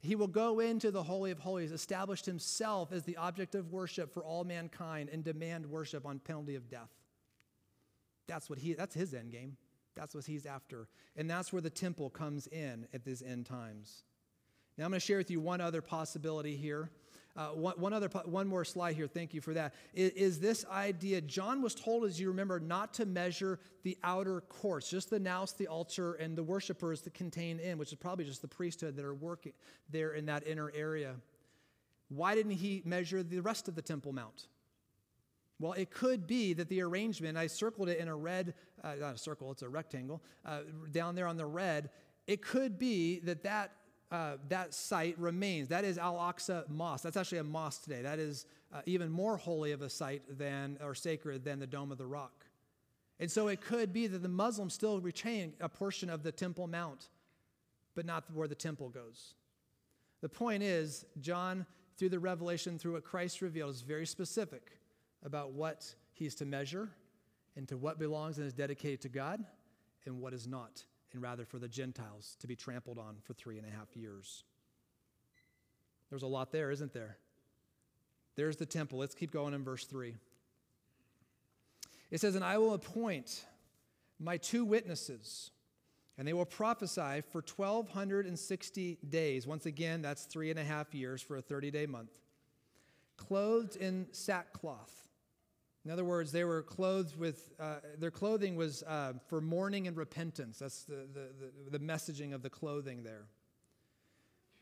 He 0.00 0.16
will 0.16 0.28
go 0.28 0.58
into 0.58 0.90
the 0.90 1.02
Holy 1.02 1.30
of 1.30 1.38
Holies, 1.38 1.70
established 1.70 2.26
himself 2.26 2.92
as 2.92 3.04
the 3.04 3.16
object 3.16 3.54
of 3.54 3.72
worship 3.72 4.12
for 4.12 4.24
all 4.24 4.42
mankind, 4.42 5.08
and 5.12 5.22
demand 5.22 5.66
worship 5.66 6.04
on 6.04 6.18
penalty 6.18 6.56
of 6.56 6.68
death. 6.68 6.90
That's 8.26 8.48
what 8.48 8.58
he 8.58 8.74
that's 8.74 8.94
his 8.94 9.14
end 9.14 9.32
game. 9.32 9.56
That's 9.94 10.14
what 10.14 10.24
he's 10.24 10.46
after. 10.46 10.88
And 11.16 11.28
that's 11.28 11.52
where 11.52 11.62
the 11.62 11.70
temple 11.70 12.10
comes 12.10 12.46
in 12.46 12.86
at 12.94 13.04
these 13.04 13.22
end 13.22 13.46
times. 13.46 14.04
Now 14.78 14.84
I'm 14.84 14.90
going 14.90 15.00
to 15.00 15.06
share 15.06 15.18
with 15.18 15.30
you 15.30 15.40
one 15.40 15.60
other 15.60 15.82
possibility 15.82 16.56
here. 16.56 16.90
Uh, 17.34 17.48
one, 17.48 17.74
one, 17.78 17.92
other 17.94 18.08
one 18.26 18.46
more 18.46 18.64
slide 18.64 18.94
here. 18.94 19.06
Thank 19.06 19.32
you 19.32 19.40
for 19.40 19.54
that. 19.54 19.72
Is, 19.94 20.10
is, 20.12 20.40
this 20.40 20.66
idea? 20.70 21.18
John 21.22 21.62
was 21.62 21.74
told, 21.74 22.04
as 22.04 22.20
you 22.20 22.28
remember, 22.28 22.60
not 22.60 22.92
to 22.94 23.06
measure 23.06 23.58
the 23.84 23.96
outer 24.04 24.42
courts, 24.42 24.90
just 24.90 25.08
the 25.08 25.18
naos, 25.18 25.52
the 25.52 25.66
altar, 25.66 26.12
and 26.14 26.36
the 26.36 26.42
worshipers 26.42 27.00
that 27.02 27.14
contain 27.14 27.58
in, 27.58 27.78
which 27.78 27.90
is 27.90 27.98
probably 27.98 28.26
just 28.26 28.42
the 28.42 28.48
priesthood 28.48 28.96
that 28.96 29.04
are 29.06 29.14
working 29.14 29.52
there 29.90 30.12
in 30.12 30.26
that 30.26 30.46
inner 30.46 30.70
area. 30.74 31.14
Why 32.10 32.34
didn't 32.34 32.52
he 32.52 32.82
measure 32.84 33.22
the 33.22 33.40
rest 33.40 33.66
of 33.66 33.76
the 33.76 33.82
Temple 33.82 34.12
Mount? 34.12 34.48
Well, 35.62 35.74
it 35.74 35.92
could 35.92 36.26
be 36.26 36.54
that 36.54 36.68
the 36.68 36.82
arrangement, 36.82 37.38
I 37.38 37.46
circled 37.46 37.88
it 37.88 38.00
in 38.00 38.08
a 38.08 38.16
red, 38.16 38.54
uh, 38.82 38.94
not 38.98 39.14
a 39.14 39.18
circle, 39.18 39.52
it's 39.52 39.62
a 39.62 39.68
rectangle, 39.68 40.20
uh, 40.44 40.62
down 40.90 41.14
there 41.14 41.28
on 41.28 41.36
the 41.36 41.46
red. 41.46 41.90
It 42.26 42.42
could 42.42 42.80
be 42.80 43.20
that 43.20 43.44
that, 43.44 43.70
uh, 44.10 44.38
that 44.48 44.74
site 44.74 45.16
remains. 45.20 45.68
That 45.68 45.84
is 45.84 45.98
Al 45.98 46.16
Aqsa 46.16 46.68
Mosque. 46.68 47.04
That's 47.04 47.16
actually 47.16 47.38
a 47.38 47.44
mosque 47.44 47.84
today. 47.84 48.02
That 48.02 48.18
is 48.18 48.46
uh, 48.74 48.80
even 48.86 49.08
more 49.08 49.36
holy 49.36 49.70
of 49.70 49.82
a 49.82 49.88
site 49.88 50.36
than, 50.36 50.78
or 50.82 50.96
sacred 50.96 51.44
than 51.44 51.60
the 51.60 51.66
Dome 51.68 51.92
of 51.92 51.98
the 51.98 52.06
Rock. 52.06 52.44
And 53.20 53.30
so 53.30 53.46
it 53.46 53.60
could 53.60 53.92
be 53.92 54.08
that 54.08 54.18
the 54.18 54.28
Muslims 54.28 54.74
still 54.74 55.00
retain 55.00 55.52
a 55.60 55.68
portion 55.68 56.10
of 56.10 56.24
the 56.24 56.32
Temple 56.32 56.66
Mount, 56.66 57.06
but 57.94 58.04
not 58.04 58.24
where 58.34 58.48
the 58.48 58.56
temple 58.56 58.88
goes. 58.88 59.34
The 60.22 60.28
point 60.28 60.64
is, 60.64 61.06
John, 61.20 61.66
through 61.96 62.08
the 62.08 62.18
revelation, 62.18 62.80
through 62.80 62.94
what 62.94 63.04
Christ 63.04 63.40
revealed, 63.42 63.76
is 63.76 63.82
very 63.82 64.06
specific 64.06 64.72
about 65.24 65.52
what 65.52 65.94
he's 66.12 66.34
to 66.36 66.44
measure 66.44 66.88
and 67.56 67.68
to 67.68 67.76
what 67.76 67.98
belongs 67.98 68.38
and 68.38 68.46
is 68.46 68.52
dedicated 68.52 69.00
to 69.02 69.08
God 69.08 69.44
and 70.06 70.20
what 70.20 70.32
is 70.32 70.46
not, 70.46 70.84
and 71.12 71.22
rather 71.22 71.44
for 71.44 71.58
the 71.58 71.68
Gentiles 71.68 72.36
to 72.40 72.46
be 72.46 72.56
trampled 72.56 72.98
on 72.98 73.16
for 73.22 73.34
three 73.34 73.58
and 73.58 73.66
a 73.66 73.70
half 73.70 73.96
years. 73.96 74.44
There's 76.10 76.22
a 76.22 76.26
lot 76.26 76.52
there, 76.52 76.70
isn't 76.70 76.92
there? 76.92 77.16
There's 78.36 78.56
the 78.56 78.66
temple. 78.66 78.98
Let's 78.98 79.14
keep 79.14 79.30
going 79.30 79.54
in 79.54 79.62
verse 79.62 79.84
3. 79.84 80.14
It 82.10 82.20
says, 82.20 82.34
And 82.34 82.44
I 82.44 82.58
will 82.58 82.74
appoint 82.74 83.44
my 84.18 84.36
two 84.36 84.64
witnesses, 84.64 85.50
and 86.18 86.26
they 86.26 86.32
will 86.32 86.44
prophesy 86.44 87.22
for 87.30 87.42
1,260 87.42 88.98
days. 89.08 89.46
Once 89.46 89.66
again, 89.66 90.02
that's 90.02 90.24
three 90.24 90.50
and 90.50 90.58
a 90.58 90.64
half 90.64 90.94
years 90.94 91.22
for 91.22 91.36
a 91.36 91.42
30 91.42 91.70
day 91.70 91.86
month, 91.86 92.10
clothed 93.16 93.76
in 93.76 94.06
sackcloth 94.12 95.01
in 95.84 95.90
other 95.90 96.04
words, 96.04 96.30
they 96.30 96.44
were 96.44 96.62
clothed 96.62 97.16
with, 97.16 97.50
uh, 97.58 97.76
their 97.98 98.12
clothing 98.12 98.54
was 98.54 98.84
uh, 98.84 99.14
for 99.26 99.40
mourning 99.40 99.88
and 99.88 99.96
repentance. 99.96 100.58
That's 100.58 100.84
the, 100.84 101.06
the, 101.12 101.28
the, 101.40 101.78
the, 101.78 101.84
messaging 101.84 102.32
of 102.32 102.42
the 102.42 102.50
clothing 102.50 103.02
there. 103.02 103.26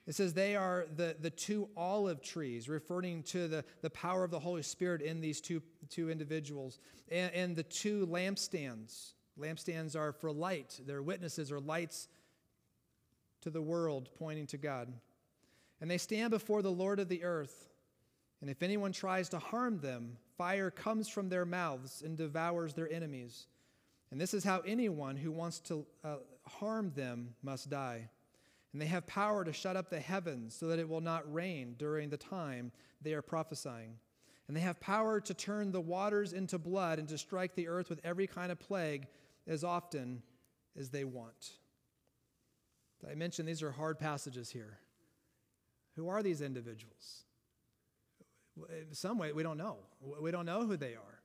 It 0.06 0.14
says 0.14 0.32
they 0.32 0.56
are 0.56 0.86
the, 0.96 1.14
the 1.20 1.28
two 1.28 1.68
olive 1.76 2.22
trees, 2.22 2.70
referring 2.70 3.22
to 3.24 3.48
the, 3.48 3.64
the 3.82 3.90
power 3.90 4.24
of 4.24 4.30
the 4.30 4.40
Holy 4.40 4.62
Spirit 4.62 5.02
in 5.02 5.20
these 5.20 5.42
two, 5.42 5.62
two 5.90 6.10
individuals, 6.10 6.78
and, 7.10 7.32
and 7.34 7.54
the 7.54 7.64
two 7.64 8.06
lampstands. 8.06 9.12
Lampstands 9.38 9.94
are 9.94 10.12
for 10.12 10.32
light, 10.32 10.80
they're 10.86 11.02
witnesses 11.02 11.52
or 11.52 11.60
lights 11.60 12.08
to 13.42 13.50
the 13.50 13.62
world, 13.62 14.08
pointing 14.18 14.46
to 14.48 14.58
God. 14.58 14.92
And 15.82 15.90
they 15.90 15.98
stand 15.98 16.30
before 16.30 16.62
the 16.62 16.72
Lord 16.72 16.98
of 16.98 17.08
the 17.08 17.24
earth. 17.24 17.68
And 18.40 18.50
if 18.50 18.62
anyone 18.62 18.92
tries 18.92 19.28
to 19.30 19.38
harm 19.38 19.80
them, 19.80 20.16
fire 20.40 20.70
comes 20.70 21.06
from 21.06 21.28
their 21.28 21.44
mouths 21.44 22.00
and 22.02 22.16
devours 22.16 22.72
their 22.72 22.90
enemies. 22.90 23.46
And 24.10 24.18
this 24.18 24.32
is 24.32 24.42
how 24.42 24.60
anyone 24.60 25.14
who 25.14 25.30
wants 25.30 25.60
to 25.60 25.84
uh, 26.02 26.16
harm 26.46 26.92
them 26.96 27.34
must 27.42 27.68
die. 27.68 28.08
And 28.72 28.80
they 28.80 28.86
have 28.86 29.06
power 29.06 29.44
to 29.44 29.52
shut 29.52 29.76
up 29.76 29.90
the 29.90 30.00
heavens 30.00 30.54
so 30.54 30.68
that 30.68 30.78
it 30.78 30.88
will 30.88 31.02
not 31.02 31.30
rain 31.30 31.74
during 31.76 32.08
the 32.08 32.16
time 32.16 32.72
they 33.02 33.12
are 33.12 33.20
prophesying. 33.20 33.98
And 34.48 34.56
they 34.56 34.62
have 34.62 34.80
power 34.80 35.20
to 35.20 35.34
turn 35.34 35.72
the 35.72 35.80
waters 35.82 36.32
into 36.32 36.56
blood 36.56 36.98
and 36.98 37.06
to 37.10 37.18
strike 37.18 37.54
the 37.54 37.68
earth 37.68 37.90
with 37.90 38.00
every 38.02 38.26
kind 38.26 38.50
of 38.50 38.58
plague 38.58 39.08
as 39.46 39.62
often 39.62 40.22
as 40.74 40.88
they 40.88 41.04
want. 41.04 41.50
I 43.06 43.14
mentioned 43.14 43.46
these 43.46 43.62
are 43.62 43.72
hard 43.72 43.98
passages 43.98 44.48
here. 44.48 44.78
Who 45.96 46.08
are 46.08 46.22
these 46.22 46.40
individuals? 46.40 47.24
In 48.88 48.94
some 48.94 49.18
way, 49.18 49.32
we 49.32 49.42
don't 49.42 49.58
know. 49.58 49.76
We 50.20 50.30
don't 50.30 50.46
know 50.46 50.66
who 50.66 50.76
they 50.76 50.94
are. 50.94 51.20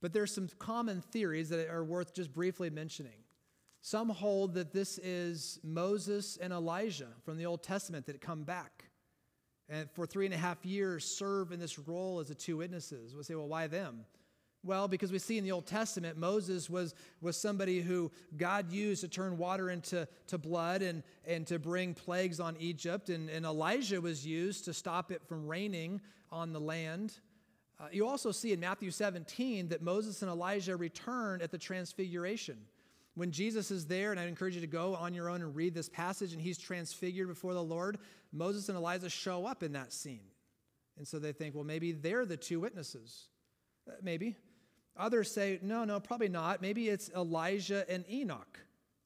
But 0.00 0.12
there's 0.12 0.34
some 0.34 0.48
common 0.58 1.00
theories 1.00 1.48
that 1.50 1.68
are 1.68 1.84
worth 1.84 2.14
just 2.14 2.32
briefly 2.32 2.70
mentioning. 2.70 3.24
Some 3.80 4.08
hold 4.08 4.54
that 4.54 4.72
this 4.72 4.98
is 4.98 5.58
Moses 5.62 6.38
and 6.40 6.52
Elijah 6.52 7.08
from 7.24 7.36
the 7.36 7.46
Old 7.46 7.62
Testament 7.62 8.06
that 8.06 8.20
come 8.20 8.44
back 8.44 8.84
and 9.68 9.90
for 9.90 10.06
three 10.06 10.26
and 10.26 10.34
a 10.34 10.38
half 10.38 10.64
years 10.66 11.04
serve 11.04 11.50
in 11.50 11.58
this 11.58 11.78
role 11.78 12.20
as 12.20 12.28
the 12.28 12.34
two 12.34 12.58
witnesses. 12.58 13.14
We'll 13.14 13.24
say, 13.24 13.34
well, 13.34 13.48
why 13.48 13.66
them? 13.66 14.04
Well, 14.64 14.86
because 14.86 15.10
we 15.10 15.18
see 15.18 15.38
in 15.38 15.44
the 15.44 15.50
Old 15.50 15.66
Testament, 15.66 16.16
Moses 16.16 16.70
was, 16.70 16.94
was 17.20 17.36
somebody 17.36 17.80
who 17.80 18.12
God 18.36 18.70
used 18.70 19.00
to 19.00 19.08
turn 19.08 19.36
water 19.36 19.70
into 19.70 20.06
to 20.28 20.38
blood 20.38 20.82
and, 20.82 21.02
and 21.26 21.44
to 21.48 21.58
bring 21.58 21.94
plagues 21.94 22.38
on 22.38 22.56
Egypt. 22.60 23.10
And, 23.10 23.28
and 23.28 23.44
Elijah 23.44 24.00
was 24.00 24.24
used 24.24 24.64
to 24.66 24.72
stop 24.72 25.10
it 25.10 25.20
from 25.26 25.48
raining 25.48 26.00
on 26.30 26.52
the 26.52 26.60
land. 26.60 27.14
Uh, 27.80 27.86
you 27.90 28.06
also 28.06 28.30
see 28.30 28.52
in 28.52 28.60
Matthew 28.60 28.92
17 28.92 29.68
that 29.68 29.82
Moses 29.82 30.22
and 30.22 30.30
Elijah 30.30 30.76
return 30.76 31.42
at 31.42 31.50
the 31.50 31.58
transfiguration. 31.58 32.56
When 33.14 33.32
Jesus 33.32 33.72
is 33.72 33.86
there, 33.86 34.12
and 34.12 34.20
I 34.20 34.24
encourage 34.26 34.54
you 34.54 34.60
to 34.60 34.68
go 34.68 34.94
on 34.94 35.12
your 35.12 35.28
own 35.28 35.42
and 35.42 35.54
read 35.56 35.74
this 35.74 35.88
passage, 35.88 36.32
and 36.32 36.40
he's 36.40 36.56
transfigured 36.56 37.26
before 37.26 37.52
the 37.52 37.62
Lord, 37.62 37.98
Moses 38.32 38.68
and 38.68 38.78
Elijah 38.78 39.10
show 39.10 39.44
up 39.44 39.64
in 39.64 39.72
that 39.72 39.92
scene. 39.92 40.28
And 40.96 41.06
so 41.06 41.18
they 41.18 41.32
think, 41.32 41.56
well, 41.56 41.64
maybe 41.64 41.90
they're 41.90 42.24
the 42.24 42.36
two 42.36 42.60
witnesses. 42.60 43.26
Uh, 43.88 43.94
maybe. 44.02 44.36
Others 44.96 45.30
say, 45.30 45.58
no, 45.62 45.84
no, 45.84 46.00
probably 46.00 46.28
not. 46.28 46.60
Maybe 46.60 46.88
it's 46.88 47.10
Elijah 47.10 47.88
and 47.90 48.04
Enoch, 48.10 48.58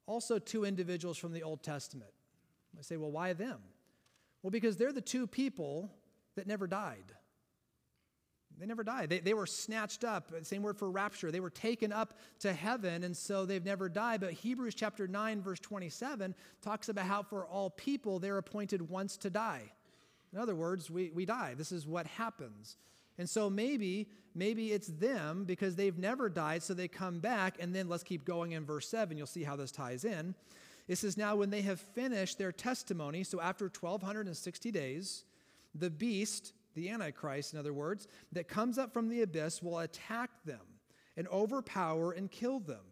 also 0.07 0.39
two 0.39 0.65
individuals 0.65 1.17
from 1.17 1.33
the 1.33 1.43
Old 1.43 1.63
Testament. 1.63 2.11
I 2.79 2.83
say, 2.83 2.97
well, 2.97 3.11
why 3.11 3.33
them? 3.33 3.59
Well, 4.43 4.51
because 4.51 4.77
they're 4.77 4.93
the 4.93 5.01
two 5.01 5.27
people 5.27 5.91
that 6.37 6.47
never 6.47 6.67
died. 6.67 7.13
They 8.59 8.67
never 8.67 8.85
died. 8.85 9.11
They, 9.11 9.19
they 9.19 9.35
were 9.35 9.47
snatched 9.47 10.03
up. 10.03 10.33
Same 10.43 10.63
word 10.63 10.79
for 10.79 10.91
rapture. 10.91 11.31
They 11.31 11.41
were 11.41 11.51
taken 11.51 11.93
up 11.93 12.15
to 12.41 12.53
heaven, 12.53 13.05
and 13.05 13.15
so 13.15 13.45
they've 13.45 13.65
never 13.65 13.89
died. 13.89 14.21
But 14.21 14.33
Hebrews 14.33 14.75
chapter 14.75 15.07
9, 15.07 15.43
verse 15.43 15.61
27 15.61 16.35
talks 16.63 16.89
about 16.89 17.05
how 17.05 17.23
for 17.23 17.47
all 17.47 17.71
people 17.71 18.19
they're 18.19 18.39
appointed 18.39 18.89
once 18.89 19.17
to 19.19 19.31
die. 19.31 19.73
In 20.33 20.39
other 20.39 20.55
words, 20.55 20.91
we, 20.91 21.11
we 21.15 21.27
die. 21.27 21.55
This 21.57 21.71
is 21.71 21.87
what 21.87 22.07
happens. 22.07 22.77
And 23.19 23.29
so 23.29 23.49
maybe, 23.49 24.09
maybe 24.35 24.73
it's 24.73 24.89
them 24.89 25.45
because 25.45 25.77
they've 25.77 25.97
never 25.97 26.29
died, 26.29 26.63
so 26.63 26.75
they 26.75 26.89
come 26.89 27.19
back. 27.19 27.57
And 27.61 27.75
then 27.75 27.89
let's 27.89 28.03
keep 28.03 28.25
going 28.25 28.53
in 28.53 28.65
verse 28.65 28.89
7. 28.89 29.17
You'll 29.17 29.27
see 29.27 29.45
how 29.45 29.57
this 29.57 29.73
ties 29.73 30.05
in. 30.05 30.35
It 30.89 30.97
says, 30.97 31.17
Now 31.17 31.37
when 31.37 31.51
they 31.51 31.63
have 31.63 31.81
finished 31.81 32.39
their 32.39 32.53
testimony, 32.53 33.25
so 33.25 33.41
after 33.41 33.65
1260 33.67 34.71
days, 34.71 35.25
the 35.75 35.91
beast, 35.91 36.53
the 36.75 36.91
Antichrist, 36.91 37.53
in 37.53 37.59
other 37.59 37.73
words, 37.73 38.07
that 38.33 38.49
comes 38.49 38.79
up 38.79 38.93
from 38.93 39.09
the 39.09 39.23
abyss 39.23 39.63
will 39.63 39.79
attack 39.79 40.31
them 40.45 40.61
and 41.17 41.27
overpower 41.29 42.13
and 42.13 42.31
kill 42.31 42.61
them. 42.61 42.85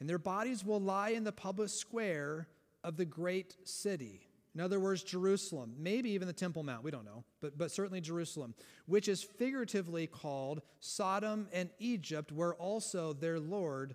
And 0.00 0.08
their 0.08 0.18
bodies 0.18 0.64
will 0.64 0.80
lie 0.80 1.10
in 1.10 1.24
the 1.24 1.32
public 1.32 1.70
square 1.70 2.48
of 2.84 2.96
the 2.96 3.04
great 3.04 3.56
city 3.64 4.27
in 4.54 4.60
other 4.60 4.80
words, 4.80 5.02
Jerusalem, 5.02 5.74
maybe 5.78 6.10
even 6.10 6.26
the 6.26 6.32
Temple 6.32 6.62
Mount, 6.62 6.82
we 6.82 6.90
don't 6.90 7.04
know, 7.04 7.24
but, 7.40 7.56
but 7.56 7.70
certainly 7.70 8.00
Jerusalem, 8.00 8.54
which 8.86 9.08
is 9.08 9.22
figuratively 9.22 10.06
called 10.06 10.62
Sodom 10.80 11.48
and 11.52 11.70
Egypt, 11.78 12.32
where 12.32 12.54
also 12.54 13.12
their 13.12 13.38
Lord 13.38 13.94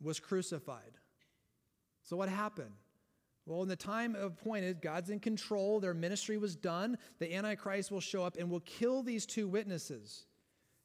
was 0.00 0.20
crucified. 0.20 0.98
So, 2.02 2.16
what 2.16 2.28
happened? 2.28 2.72
Well, 3.46 3.62
in 3.62 3.68
the 3.68 3.76
time 3.76 4.14
appointed, 4.14 4.80
God's 4.80 5.10
in 5.10 5.20
control, 5.20 5.80
their 5.80 5.94
ministry 5.94 6.38
was 6.38 6.56
done. 6.56 6.96
The 7.18 7.34
Antichrist 7.34 7.90
will 7.90 8.00
show 8.00 8.24
up 8.24 8.36
and 8.38 8.50
will 8.50 8.60
kill 8.60 9.02
these 9.02 9.26
two 9.26 9.48
witnesses. 9.48 10.26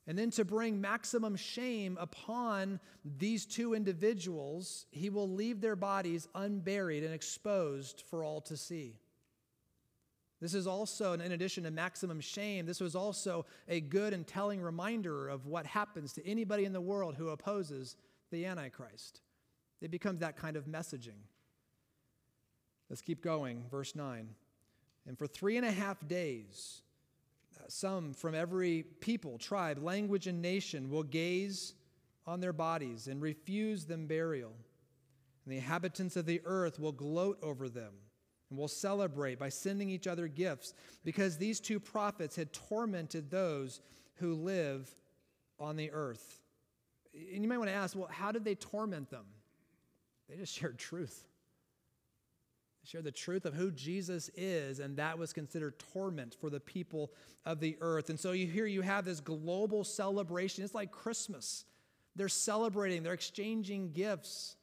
And 0.08 0.18
then 0.18 0.32
to 0.32 0.44
bring 0.44 0.82
maximum 0.82 1.36
shame 1.36 1.98
upon 2.02 2.80
these 3.20 3.46
two 3.46 3.76
individuals, 3.76 4.88
he 4.92 5.10
will 5.10 5.30
leave 5.30 5.62
their 5.62 5.76
bodies 5.76 6.28
unburied 6.34 7.04
and 7.04 7.14
exposed 7.14 8.04
for 8.10 8.24
all 8.24 8.42
to 8.42 8.58
see. 8.58 8.98
This 10.42 10.54
is 10.54 10.68
also, 10.68 11.14
in 11.14 11.22
addition 11.22 11.66
to 11.66 11.72
maximum 11.72 12.22
shame, 12.22 12.66
this 12.66 12.80
was 12.80 12.96
also 12.96 13.46
a 13.68 13.82
good 13.82 14.14
and 14.14 14.26
telling 14.26 14.62
reminder 14.62 15.28
of 15.28 15.46
what 15.46 15.66
happens 15.66 16.14
to 16.14 16.26
anybody 16.26 16.64
in 16.64 16.72
the 16.72 16.80
world 16.80 17.16
who 17.16 17.30
opposes 17.30 17.98
the 18.32 18.46
Antichrist. 18.46 19.22
It 19.82 19.92
becomes 19.92 20.22
that 20.22 20.38
kind 20.38 20.56
of 20.56 20.66
messaging. 20.66 21.20
Let's 22.90 23.02
keep 23.02 23.22
going. 23.22 23.66
Verse 23.70 23.96
9. 23.96 24.30
And 25.08 25.18
for 25.18 25.28
three 25.28 25.58
and 25.58 25.66
a 25.66 25.72
half 25.72 26.08
days, 26.08 26.84
uh, 27.60 27.64
some 27.68 28.14
from 28.14 28.34
every 28.34 28.84
people, 29.02 29.38
tribe, 29.38 29.84
language, 29.84 30.28
and 30.28 30.42
nation 30.42 30.90
will 30.90 31.04
gaze 31.04 31.74
on 32.26 32.40
their 32.40 32.54
bodies 32.54 33.08
and 33.08 33.22
refuse 33.22 33.86
them 33.86 34.08
burial. 34.08 34.54
And 35.44 35.54
the 35.54 35.58
inhabitants 35.58 36.16
of 36.16 36.26
the 36.26 36.42
earth 36.46 36.80
will 36.80 36.92
gloat 36.92 37.40
over 37.42 37.68
them 37.68 37.94
and 38.50 38.58
we'll 38.58 38.68
celebrate 38.68 39.40
by 39.40 39.50
sending 39.50 39.90
each 39.90 40.08
other 40.08 40.28
gifts 40.28 40.74
because 41.04 41.38
these 41.38 41.60
two 41.60 41.80
prophets 41.80 42.36
had 42.36 42.52
tormented 42.52 43.30
those 43.30 43.82
who 44.16 44.34
live 44.34 44.90
on 45.60 45.76
the 45.76 45.92
earth. 45.92 46.42
And 47.14 47.44
you 47.44 47.50
might 47.50 47.58
want 47.58 47.70
to 47.70 47.76
ask, 47.76 47.96
well, 47.96 48.10
how 48.12 48.32
did 48.32 48.44
they 48.44 48.56
torment 48.56 49.10
them? 49.10 49.26
They 50.30 50.38
just 50.38 50.54
shared 50.58 50.78
truth. 50.78 51.24
They 52.82 52.90
shared 52.90 53.04
the 53.04 53.12
truth 53.12 53.46
of 53.46 53.54
who 53.54 53.72
Jesus 53.72 54.30
is, 54.36 54.80
and 54.80 54.98
that 54.98 55.18
was 55.18 55.34
considered 55.34 55.80
torment 55.94 56.36
for 56.40 56.50
the 56.50 56.60
people 56.60 57.12
of 57.46 57.60
the 57.60 57.78
earth. 57.82 58.10
And 58.10 58.20
so 58.20 58.32
you 58.32 58.48
hear 58.48 58.66
you 58.66 58.82
have 58.82 59.06
this 59.06 59.20
global 59.20 59.84
celebration. 59.84 60.64
It's 60.64 60.76
like 60.76 60.92
Christmas. 60.92 61.66
They're 62.16 62.30
celebrating, 62.30 63.04
they're 63.04 63.14
exchanging 63.14 63.92
gifts. 63.92 64.56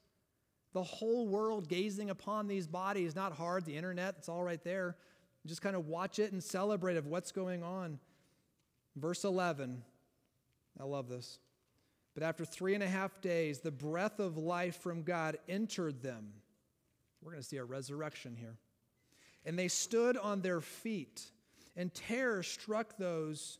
The 0.77 0.83
whole 0.83 1.27
world 1.27 1.67
gazing 1.67 2.11
upon 2.11 2.47
these 2.47 2.67
bodies, 2.67 3.15
not 3.15 3.33
hard, 3.33 3.65
the 3.65 3.75
internet, 3.75 4.13
it's 4.19 4.29
all 4.29 4.43
right 4.43 4.63
there. 4.63 4.95
Just 5.47 5.59
kind 5.59 5.75
of 5.75 5.87
watch 5.87 6.19
it 6.19 6.31
and 6.33 6.43
celebrate 6.43 6.97
of 6.97 7.07
what's 7.07 7.31
going 7.31 7.63
on. 7.63 7.97
Verse 8.95 9.23
11, 9.23 9.81
I 10.79 10.83
love 10.83 11.09
this. 11.09 11.39
But 12.13 12.21
after 12.21 12.45
three 12.45 12.75
and 12.75 12.83
a 12.83 12.87
half 12.87 13.21
days, 13.21 13.61
the 13.61 13.71
breath 13.71 14.19
of 14.19 14.37
life 14.37 14.79
from 14.79 15.01
God 15.01 15.39
entered 15.49 16.03
them. 16.03 16.27
We're 17.23 17.31
going 17.31 17.41
to 17.41 17.49
see 17.49 17.57
a 17.57 17.65
resurrection 17.65 18.35
here. 18.35 18.59
And 19.45 19.57
they 19.57 19.69
stood 19.69 20.15
on 20.15 20.41
their 20.41 20.61
feet, 20.61 21.23
and 21.75 21.91
terror 21.91 22.43
struck 22.43 22.97
those 22.97 23.57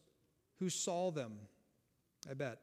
who 0.59 0.69
saw 0.69 1.09
them. 1.09 1.33
I 2.29 2.35
bet. 2.35 2.59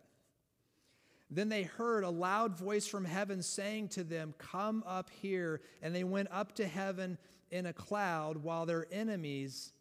Then 1.35 1.49
they 1.49 1.65
heard 1.65 2.05
a 2.05 2.11
loud 2.11 2.57
voice 2.57 2.87
from 2.87 3.05
heaven 3.05 3.43
saying 3.43 3.89
to 3.89 4.05
them, 4.05 4.35
Come 4.39 4.85
up 4.87 5.11
here. 5.21 5.61
And 5.83 5.93
they 5.95 6.05
went 6.05 6.29
up 6.31 6.55
to 6.57 6.67
heaven 6.67 7.19
in 7.51 7.67
a 7.67 7.73
cloud 7.73 8.37
while 8.37 8.67
their 8.67 8.87
enemies 8.93 9.73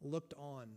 looked 0.00 0.32
on. 0.38 0.68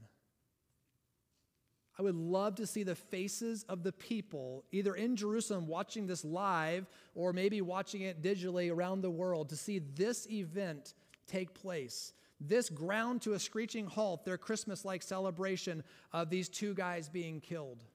I 1.98 2.02
would 2.02 2.16
love 2.16 2.56
to 2.56 2.68
see 2.68 2.84
the 2.84 2.96
faces 2.96 3.64
of 3.70 3.84
the 3.84 3.94
people, 3.94 4.66
either 4.74 4.94
in 4.96 5.16
Jerusalem 5.16 5.68
watching 5.68 6.06
this 6.06 6.26
live 6.26 6.86
or 7.14 7.32
maybe 7.32 7.62
watching 7.62 8.02
it 8.02 8.22
digitally 8.22 8.70
around 8.70 9.00
the 9.02 9.10
world, 9.10 9.48
to 9.50 9.56
see 9.56 9.80
this 9.80 10.30
event 10.30 10.96
take 11.28 11.54
place. 11.54 12.12
This 12.42 12.70
ground 12.70 13.22
to 13.22 13.34
a 13.34 13.40
screeching 13.40 13.88
halt, 13.88 14.26
their 14.26 14.38
Christmas 14.38 14.84
like 14.84 15.02
celebration 15.02 15.82
of 16.12 16.30
these 16.30 16.50
two 16.50 16.74
guys 16.74 17.08
being 17.08 17.40
killed. 17.40 17.86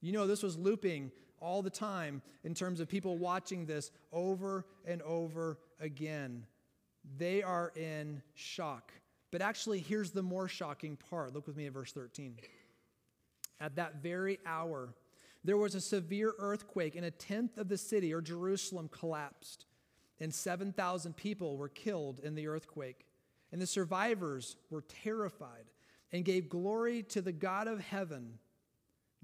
You 0.00 0.12
know, 0.12 0.26
this 0.26 0.42
was 0.42 0.56
looping 0.56 1.12
all 1.44 1.62
the 1.62 1.70
time 1.70 2.22
in 2.42 2.54
terms 2.54 2.80
of 2.80 2.88
people 2.88 3.18
watching 3.18 3.66
this 3.66 3.90
over 4.12 4.64
and 4.86 5.02
over 5.02 5.58
again. 5.78 6.46
They 7.18 7.42
are 7.42 7.72
in 7.76 8.22
shock. 8.34 8.92
But 9.30 9.42
actually, 9.42 9.80
here's 9.80 10.10
the 10.10 10.22
more 10.22 10.48
shocking 10.48 10.96
part. 11.10 11.34
Look 11.34 11.46
with 11.46 11.56
me 11.56 11.66
at 11.66 11.72
verse 11.72 11.92
13. 11.92 12.36
At 13.60 13.76
that 13.76 14.02
very 14.02 14.38
hour, 14.46 14.94
there 15.44 15.58
was 15.58 15.74
a 15.74 15.80
severe 15.80 16.32
earthquake, 16.38 16.96
and 16.96 17.04
a 17.04 17.10
tenth 17.10 17.58
of 17.58 17.68
the 17.68 17.76
city 17.76 18.14
or 18.14 18.22
Jerusalem 18.22 18.88
collapsed, 18.88 19.66
and 20.20 20.32
7,000 20.32 21.14
people 21.16 21.58
were 21.58 21.68
killed 21.68 22.20
in 22.20 22.34
the 22.34 22.46
earthquake. 22.46 23.04
And 23.52 23.60
the 23.60 23.66
survivors 23.66 24.56
were 24.70 24.82
terrified 25.04 25.66
and 26.12 26.24
gave 26.24 26.48
glory 26.48 27.02
to 27.04 27.20
the 27.20 27.32
God 27.32 27.68
of 27.68 27.80
heaven. 27.80 28.38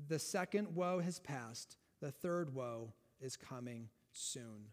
The 0.09 0.19
second 0.19 0.75
woe 0.75 1.01
has 1.01 1.19
passed, 1.19 1.77
the 2.01 2.11
third 2.11 2.55
woe 2.55 2.93
is 3.21 3.37
coming 3.37 3.89
soon. 4.13 4.69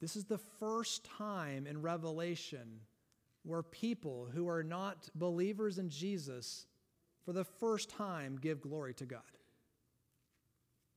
This 0.00 0.16
is 0.16 0.24
the 0.24 0.38
first 0.38 1.04
time 1.04 1.66
in 1.66 1.82
Revelation 1.82 2.80
where 3.44 3.62
people 3.62 4.28
who 4.32 4.48
are 4.48 4.62
not 4.62 5.08
believers 5.14 5.78
in 5.78 5.88
Jesus, 5.88 6.66
for 7.24 7.32
the 7.32 7.44
first 7.44 7.90
time, 7.90 8.38
give 8.40 8.60
glory 8.60 8.94
to 8.94 9.06
God. 9.06 9.22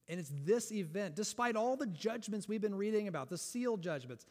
And 0.07 0.19
it's 0.19 0.31
this 0.43 0.71
event, 0.71 1.15
despite 1.15 1.55
all 1.55 1.77
the 1.77 1.87
judgments 1.87 2.47
we've 2.47 2.61
been 2.61 2.75
reading 2.75 3.07
about, 3.07 3.29
the 3.29 3.37
seal 3.37 3.77
judgments, 3.77 4.25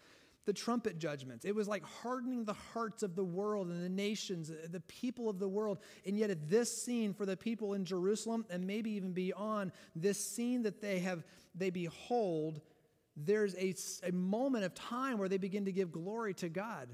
the 0.47 0.53
trumpet 0.53 0.99
judgments, 0.99 1.45
it 1.45 1.55
was 1.55 1.69
like 1.69 1.85
hardening 1.85 2.45
the 2.45 2.55
hearts 2.55 3.03
of 3.03 3.15
the 3.15 3.25
world 3.25 3.69
and 3.69 3.85
the 3.85 3.89
nations, 3.89 4.51
the 4.71 4.81
people 4.81 5.29
of 5.29 5.39
the 5.39 5.49
world. 5.49 5.79
And 6.07 6.17
yet, 6.17 6.31
at 6.31 6.49
this 6.49 6.83
scene 6.83 7.13
for 7.13 7.27
the 7.27 7.37
people 7.37 7.75
in 7.75 7.85
Jerusalem 7.85 8.47
and 8.51 8.67
maybe 8.67 8.91
even 8.93 9.13
beyond, 9.13 9.73
this 9.95 10.25
scene 10.25 10.63
that 10.63 10.81
they 10.81 11.01
have, 11.01 11.23
they 11.55 11.71
behold, 11.71 12.61
there's 13.17 13.55
a, 13.57 13.75
a 14.07 14.13
moment 14.13 14.65
of 14.65 14.75
time 14.75 15.19
where 15.19 15.29
they 15.29 15.39
begin 15.39 15.67
to 15.67 15.73
give 15.73 15.93
glory 15.93 16.35
to 16.35 16.49
God. 16.49 16.89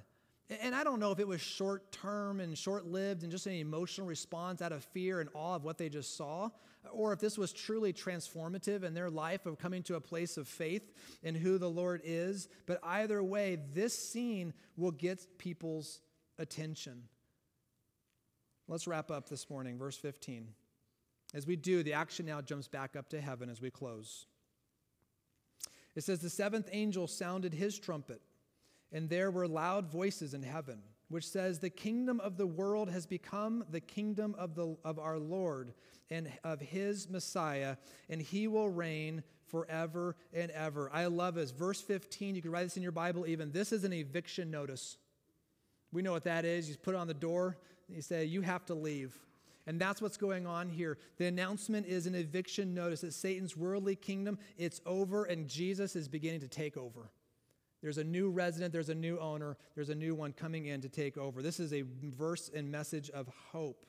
And 0.49 0.77
I 0.77 0.85
don't 0.85 1.01
know 1.01 1.11
if 1.11 1.19
it 1.19 1.27
was 1.27 1.41
short 1.41 1.91
term 1.91 2.39
and 2.39 2.57
short 2.57 2.87
lived 2.87 3.25
and 3.25 3.33
just 3.33 3.47
an 3.47 3.55
emotional 3.55 4.07
response 4.07 4.63
out 4.63 4.71
of 4.71 4.85
fear 4.85 5.21
and 5.21 5.29
awe 5.35 5.57
of 5.57 5.65
what 5.65 5.77
they 5.77 5.89
just 5.89 6.17
saw, 6.17 6.51
or 6.93 7.13
if 7.13 7.19
this 7.19 7.37
was 7.37 7.53
truly 7.53 7.93
transformative 7.93 8.85
in 8.85 8.95
their 8.95 9.11
life 9.11 9.47
of 9.47 9.59
coming 9.59 9.83
to 9.85 9.97
a 9.97 10.01
place 10.01 10.37
of 10.37 10.47
faith 10.47 10.93
in 11.25 11.35
who 11.35 11.59
the 11.59 11.69
Lord 11.69 12.01
is. 12.05 12.49
But 12.67 12.79
either 12.85 13.25
way, 13.25 13.59
this 13.75 13.99
scene 13.99 14.53
will 14.77 14.93
get 14.93 15.27
people's 15.39 16.01
attention. 16.39 17.03
Let's 18.69 18.87
wrap 18.87 19.11
up 19.11 19.29
this 19.29 19.51
morning, 19.51 19.79
verse 19.79 19.97
15. 19.97 20.47
As 21.35 21.45
we 21.45 21.57
do, 21.57 21.83
the 21.83 21.95
action 21.95 22.27
now 22.27 22.41
jumps 22.41 22.69
back 22.69 22.95
up 22.95 23.09
to 23.09 23.21
heaven 23.21 23.51
as 23.51 23.61
we 23.61 23.71
close. 23.71 24.27
It 25.97 26.05
says, 26.05 26.21
The 26.21 26.31
seventh 26.31 26.69
angel 26.71 27.09
sounded 27.09 27.53
his 27.53 27.77
trumpet 27.79 28.21
and 28.93 29.09
there 29.09 29.31
were 29.31 29.49
loud 29.49 29.91
voices 29.91 30.35
in 30.35 30.43
heaven, 30.43 30.81
which 31.09 31.29
says, 31.29 31.59
The 31.59 31.71
kingdom 31.71 32.21
of 32.21 32.37
the 32.37 32.47
world 32.47 32.91
has 32.91 33.07
become 33.07 33.65
the 33.71 33.81
kingdom 33.81 34.35
of, 34.39 34.55
the, 34.55 34.77
of 34.85 34.99
our 34.99 35.19
Lord 35.19 35.73
and 36.11 36.31
of 36.45 36.61
his 36.61 37.09
Messiah, 37.09 37.77
and 38.09 38.21
he 38.21 38.47
will 38.49 38.69
reign 38.69 39.23
forever 39.47 40.17
and 40.33 40.51
ever. 40.51 40.91
I 40.93 41.07
love 41.07 41.35
this. 41.35 41.51
Verse 41.51 41.81
15, 41.81 42.35
you 42.35 42.43
can 42.43 42.51
write 42.51 42.65
this 42.65 42.77
in 42.77 42.83
your 42.83 42.93
Bible 42.93 43.27
even. 43.27 43.53
This 43.53 43.73
is 43.73 43.85
an 43.85 43.93
eviction 43.93 44.51
notice. 44.51 44.97
We 45.93 46.03
know 46.03 46.13
what 46.13 46.25
that 46.25 46.45
is. 46.45 46.69
You 46.69 46.77
put 46.77 46.95
it 46.95 46.99
on 46.99 47.07
the 47.07 47.15
door, 47.15 47.57
you 47.89 48.03
say, 48.03 48.25
You 48.25 48.43
have 48.43 48.65
to 48.67 48.75
leave. 48.75 49.17
And 49.69 49.81
that's 49.81 50.01
what's 50.01 50.17
going 50.17 50.47
on 50.47 50.69
here. 50.69 50.97
The 51.19 51.27
announcement 51.27 51.87
is 51.87 52.07
an 52.07 52.15
eviction 52.15 52.73
notice 52.73 53.01
that 53.01 53.13
Satan's 53.13 53.57
worldly 53.57 53.97
kingdom, 53.97 54.39
it's 54.57 54.81
over 54.87 55.25
and 55.25 55.49
Jesus 55.49 55.97
is 55.97 56.07
beginning 56.07 56.41
to 56.41 56.49
take 56.49 56.77
over. 56.77 57.11
There's 57.83 57.99
a 57.99 58.05
new 58.05 58.31
resident, 58.31 58.73
there's 58.73 58.89
a 58.89 58.95
new 58.95 59.19
owner, 59.19 59.57
there's 59.75 59.91
a 59.91 59.95
new 59.95 60.15
one 60.15 60.33
coming 60.33 60.67
in 60.67 60.81
to 60.81 60.89
take 60.89 61.17
over. 61.19 61.43
This 61.43 61.61
is 61.61 61.73
a 61.73 61.85
verse 62.03 62.51
and 62.55 62.71
message 62.71 63.11
of 63.11 63.29
hope. 63.53 63.87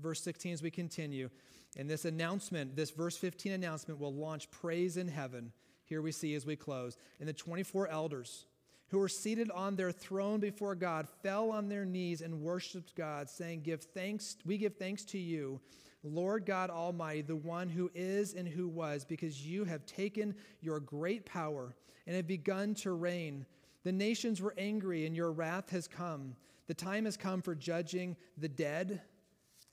Verse 0.00 0.22
16, 0.22 0.54
as 0.54 0.62
we 0.62 0.70
continue, 0.70 1.28
and 1.76 1.88
this 1.88 2.04
announcement, 2.04 2.74
this 2.74 2.90
verse 2.90 3.16
15 3.16 3.52
announcement, 3.52 4.00
will 4.00 4.14
launch 4.14 4.50
praise 4.50 4.96
in 4.96 5.08
heaven. 5.08 5.52
Here 5.84 6.02
we 6.02 6.12
see 6.12 6.34
as 6.34 6.46
we 6.46 6.56
close. 6.56 6.96
And 7.20 7.28
the 7.28 7.32
24 7.32 7.88
elders 7.88 8.46
who 8.88 8.98
were 8.98 9.08
seated 9.08 9.50
on 9.52 9.76
their 9.76 9.92
throne 9.92 10.40
before 10.40 10.74
God 10.74 11.06
fell 11.22 11.50
on 11.50 11.68
their 11.68 11.84
knees 11.84 12.22
and 12.22 12.42
worshiped 12.42 12.94
God, 12.96 13.30
saying, 13.30 13.62
Give 13.62 13.80
thanks, 13.80 14.36
we 14.44 14.58
give 14.58 14.76
thanks 14.76 15.04
to 15.06 15.18
you, 15.18 15.60
Lord 16.02 16.46
God 16.46 16.70
Almighty, 16.70 17.22
the 17.22 17.36
one 17.36 17.68
who 17.68 17.90
is 17.94 18.34
and 18.34 18.48
who 18.48 18.68
was, 18.68 19.04
because 19.04 19.46
you 19.46 19.64
have 19.64 19.84
taken 19.86 20.34
your 20.60 20.80
great 20.80 21.26
power 21.26 21.74
and 22.06 22.16
have 22.16 22.26
begun 22.26 22.74
to 22.76 22.92
reign. 22.92 23.44
The 23.84 23.92
nations 23.92 24.40
were 24.40 24.54
angry, 24.56 25.06
and 25.06 25.14
your 25.14 25.32
wrath 25.32 25.70
has 25.70 25.86
come. 25.86 26.36
The 26.66 26.74
time 26.74 27.04
has 27.04 27.16
come 27.16 27.42
for 27.42 27.54
judging 27.54 28.16
the 28.38 28.48
dead 28.48 29.02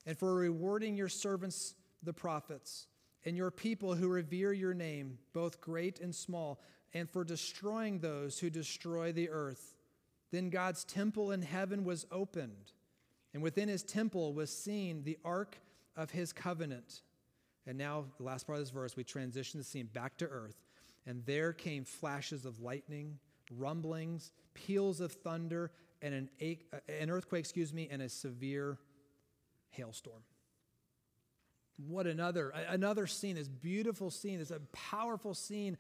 and 0.05 0.17
for 0.17 0.35
rewarding 0.35 0.95
your 0.95 1.09
servants, 1.09 1.75
the 2.03 2.13
prophets, 2.13 2.87
and 3.25 3.35
your 3.35 3.51
people 3.51 3.95
who 3.95 4.07
revere 4.07 4.53
your 4.53 4.73
name, 4.73 5.17
both 5.33 5.61
great 5.61 5.99
and 5.99 6.15
small, 6.15 6.61
and 6.93 7.09
for 7.09 7.23
destroying 7.23 7.99
those 7.99 8.39
who 8.39 8.49
destroy 8.49 9.11
the 9.11 9.29
earth. 9.29 9.75
Then 10.31 10.49
God's 10.49 10.83
temple 10.83 11.31
in 11.31 11.41
heaven 11.41 11.83
was 11.83 12.05
opened, 12.11 12.71
and 13.33 13.43
within 13.43 13.69
his 13.69 13.83
temple 13.83 14.33
was 14.33 14.49
seen 14.49 15.03
the 15.03 15.17
ark 15.23 15.57
of 15.97 16.11
his 16.11 16.31
covenant. 16.31 17.01
And 17.65 17.77
now, 17.77 18.05
the 18.17 18.23
last 18.23 18.47
part 18.47 18.59
of 18.59 18.63
this 18.63 18.71
verse, 18.71 18.95
we 18.95 19.03
transition 19.03 19.59
the 19.59 19.63
scene 19.63 19.89
back 19.91 20.17
to 20.17 20.25
earth. 20.27 20.55
And 21.05 21.25
there 21.25 21.51
came 21.51 21.83
flashes 21.83 22.45
of 22.45 22.61
lightning, 22.61 23.19
rumblings, 23.57 24.31
peals 24.53 25.01
of 25.01 25.11
thunder, 25.11 25.71
and 26.01 26.13
an, 26.13 26.57
an 26.87 27.09
earthquake, 27.09 27.41
excuse 27.41 27.73
me, 27.73 27.89
and 27.91 28.01
a 28.01 28.09
severe 28.09 28.77
hailstorm. 29.71 30.21
What 31.87 32.07
another, 32.07 32.49
another 32.69 33.05
scene, 33.05 33.35
this 33.35 33.47
beautiful 33.47 34.09
scene, 34.09 34.39
this 34.39 34.51
a 34.51 34.59
powerful 34.71 35.33
scene 35.33 35.77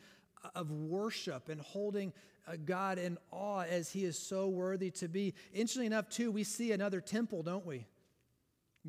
of 0.55 0.71
worship 0.71 1.49
and 1.49 1.59
holding 1.61 2.13
uh, 2.47 2.53
God 2.63 2.99
in 2.99 3.17
awe 3.31 3.61
as 3.61 3.91
he 3.91 4.05
is 4.05 4.17
so 4.17 4.47
worthy 4.47 4.91
to 4.91 5.07
be. 5.07 5.33
Interestingly 5.53 5.87
enough, 5.87 6.09
too, 6.09 6.31
we 6.31 6.43
see 6.43 6.71
another 6.71 7.01
temple, 7.01 7.43
don't 7.43 7.65
we? 7.65 7.87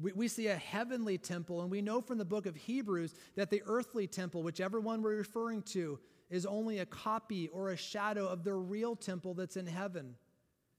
We, 0.00 0.12
we 0.12 0.28
see 0.28 0.48
a 0.48 0.56
heavenly 0.56 1.18
temple, 1.18 1.62
and 1.62 1.70
we 1.70 1.82
know 1.82 2.00
from 2.00 2.18
the 2.18 2.24
book 2.24 2.46
of 2.46 2.56
Hebrews 2.56 3.14
that 3.36 3.50
the 3.50 3.62
earthly 3.66 4.06
temple, 4.06 4.42
whichever 4.42 4.80
one 4.80 5.02
we're 5.02 5.16
referring 5.16 5.62
to, 5.62 5.98
is 6.30 6.46
only 6.46 6.78
a 6.78 6.86
copy 6.86 7.48
or 7.48 7.70
a 7.70 7.76
shadow 7.76 8.26
of 8.26 8.44
the 8.44 8.54
real 8.54 8.94
temple 8.94 9.34
that's 9.34 9.56
in 9.56 9.66
heaven. 9.66 10.14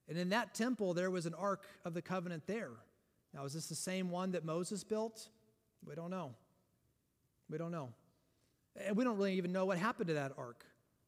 And 0.08 0.17
in 0.17 0.29
that 0.29 0.53
temple, 0.53 0.93
there 0.93 1.12
was 1.12 1.25
an 1.25 1.34
ark 1.34 1.67
of 1.86 1.93
the 1.93 2.01
covenant 2.01 2.47
there. 2.47 2.71
Now, 3.34 3.45
is 3.45 3.53
this 3.53 3.67
the 3.67 3.75
same 3.75 4.10
one 4.10 4.32
that 4.32 4.43
Moses 4.43 4.84
built? 4.84 5.27
We 5.86 5.95
don't 5.95 6.12
know. 6.12 6.34
We 7.49 7.58
don't 7.58 7.71
know. 7.71 7.89
And 8.86 8.95
we 8.95 9.03
don't 9.03 9.17
really 9.17 9.36
even 9.36 9.51
know 9.51 9.65
what 9.65 9.77
happened 9.77 10.08
to 10.08 10.13
that 10.15 10.34
ark. 10.38 10.65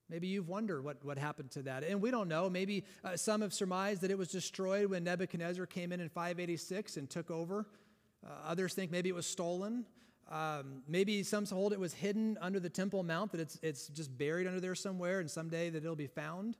Maybe 0.10 0.28
you've 0.28 0.50
wondered 0.50 0.84
what, 0.84 1.04
what 1.06 1.18
happened 1.18 1.52
to 1.52 1.62
that. 1.64 1.84
And 1.84 2.02
we 2.02 2.12
don't 2.12 2.28
know. 2.28 2.50
Maybe 2.50 2.84
uh, 3.04 3.16
some 3.16 3.42
have 3.42 3.54
surmised 3.54 4.02
that 4.02 4.12
it 4.12 4.18
was 4.18 4.28
destroyed 4.28 4.88
when 4.88 5.04
Nebuchadnezzar 5.06 5.66
came 5.66 5.92
in 5.94 6.02
in 6.02 6.10
586 6.10 6.98
and 6.98 7.10
took 7.10 7.32
over. 7.32 7.66
Uh, 8.26 8.30
others 8.48 8.74
think 8.74 8.92
maybe 8.92 9.10
it 9.10 9.16
was 9.16 9.26
stolen. 9.26 9.86
Um, 10.30 10.84
maybe 10.88 11.24
some 11.24 11.46
hold 11.46 11.74
it 11.74 11.80
was 11.80 11.94
hidden 11.94 12.38
under 12.42 12.60
the 12.60 12.70
Temple 12.70 13.04
Mount, 13.04 13.32
that 13.34 13.42
it's, 13.42 13.60
it's 13.62 13.88
just 13.88 14.18
buried 14.18 14.48
under 14.48 14.60
there 14.60 14.76
somewhere, 14.76 15.20
and 15.20 15.30
someday 15.30 15.70
that 15.70 15.84
it'll 15.84 15.96
be 15.96 16.08
found. 16.08 16.58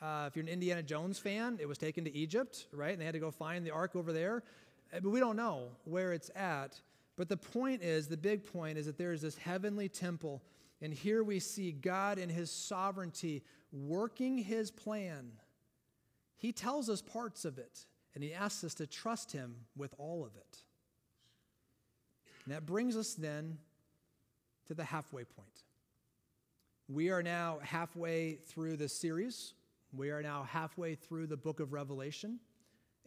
Uh, 0.00 0.26
if 0.28 0.36
you're 0.36 0.44
an 0.44 0.48
Indiana 0.48 0.82
Jones 0.82 1.18
fan, 1.18 1.58
it 1.60 1.66
was 1.66 1.78
taken 1.78 2.04
to 2.04 2.14
Egypt, 2.14 2.66
right? 2.72 2.92
And 2.92 3.00
they 3.00 3.04
had 3.04 3.14
to 3.14 3.20
go 3.20 3.30
find 3.30 3.64
the 3.64 3.70
ark 3.70 3.96
over 3.96 4.12
there. 4.12 4.44
Uh, 4.92 5.00
but 5.00 5.10
we 5.10 5.20
don't 5.20 5.36
know 5.36 5.68
where 5.84 6.12
it's 6.12 6.30
at. 6.36 6.80
But 7.16 7.28
the 7.28 7.36
point 7.36 7.82
is, 7.82 8.06
the 8.06 8.16
big 8.16 8.44
point 8.44 8.78
is 8.78 8.86
that 8.86 8.98
there 8.98 9.12
is 9.12 9.22
this 9.22 9.36
heavenly 9.36 9.88
temple, 9.88 10.42
and 10.80 10.92
here 10.92 11.24
we 11.24 11.40
see 11.40 11.72
God 11.72 12.18
in 12.18 12.28
his 12.28 12.50
sovereignty 12.50 13.42
working 13.72 14.38
his 14.38 14.70
plan. 14.70 15.32
He 16.36 16.52
tells 16.52 16.88
us 16.88 17.02
parts 17.02 17.44
of 17.44 17.58
it, 17.58 17.86
and 18.14 18.22
he 18.22 18.32
asks 18.32 18.62
us 18.62 18.74
to 18.74 18.86
trust 18.86 19.32
him 19.32 19.56
with 19.76 19.94
all 19.98 20.24
of 20.24 20.36
it. 20.36 20.62
And 22.48 22.56
that 22.56 22.64
brings 22.64 22.96
us 22.96 23.12
then 23.12 23.58
to 24.68 24.74
the 24.74 24.82
halfway 24.82 25.24
point. 25.24 25.64
We 26.88 27.10
are 27.10 27.22
now 27.22 27.58
halfway 27.62 28.36
through 28.36 28.78
this 28.78 28.98
series. 28.98 29.52
We 29.92 30.08
are 30.08 30.22
now 30.22 30.44
halfway 30.44 30.94
through 30.94 31.26
the 31.26 31.36
book 31.36 31.60
of 31.60 31.74
Revelation. 31.74 32.40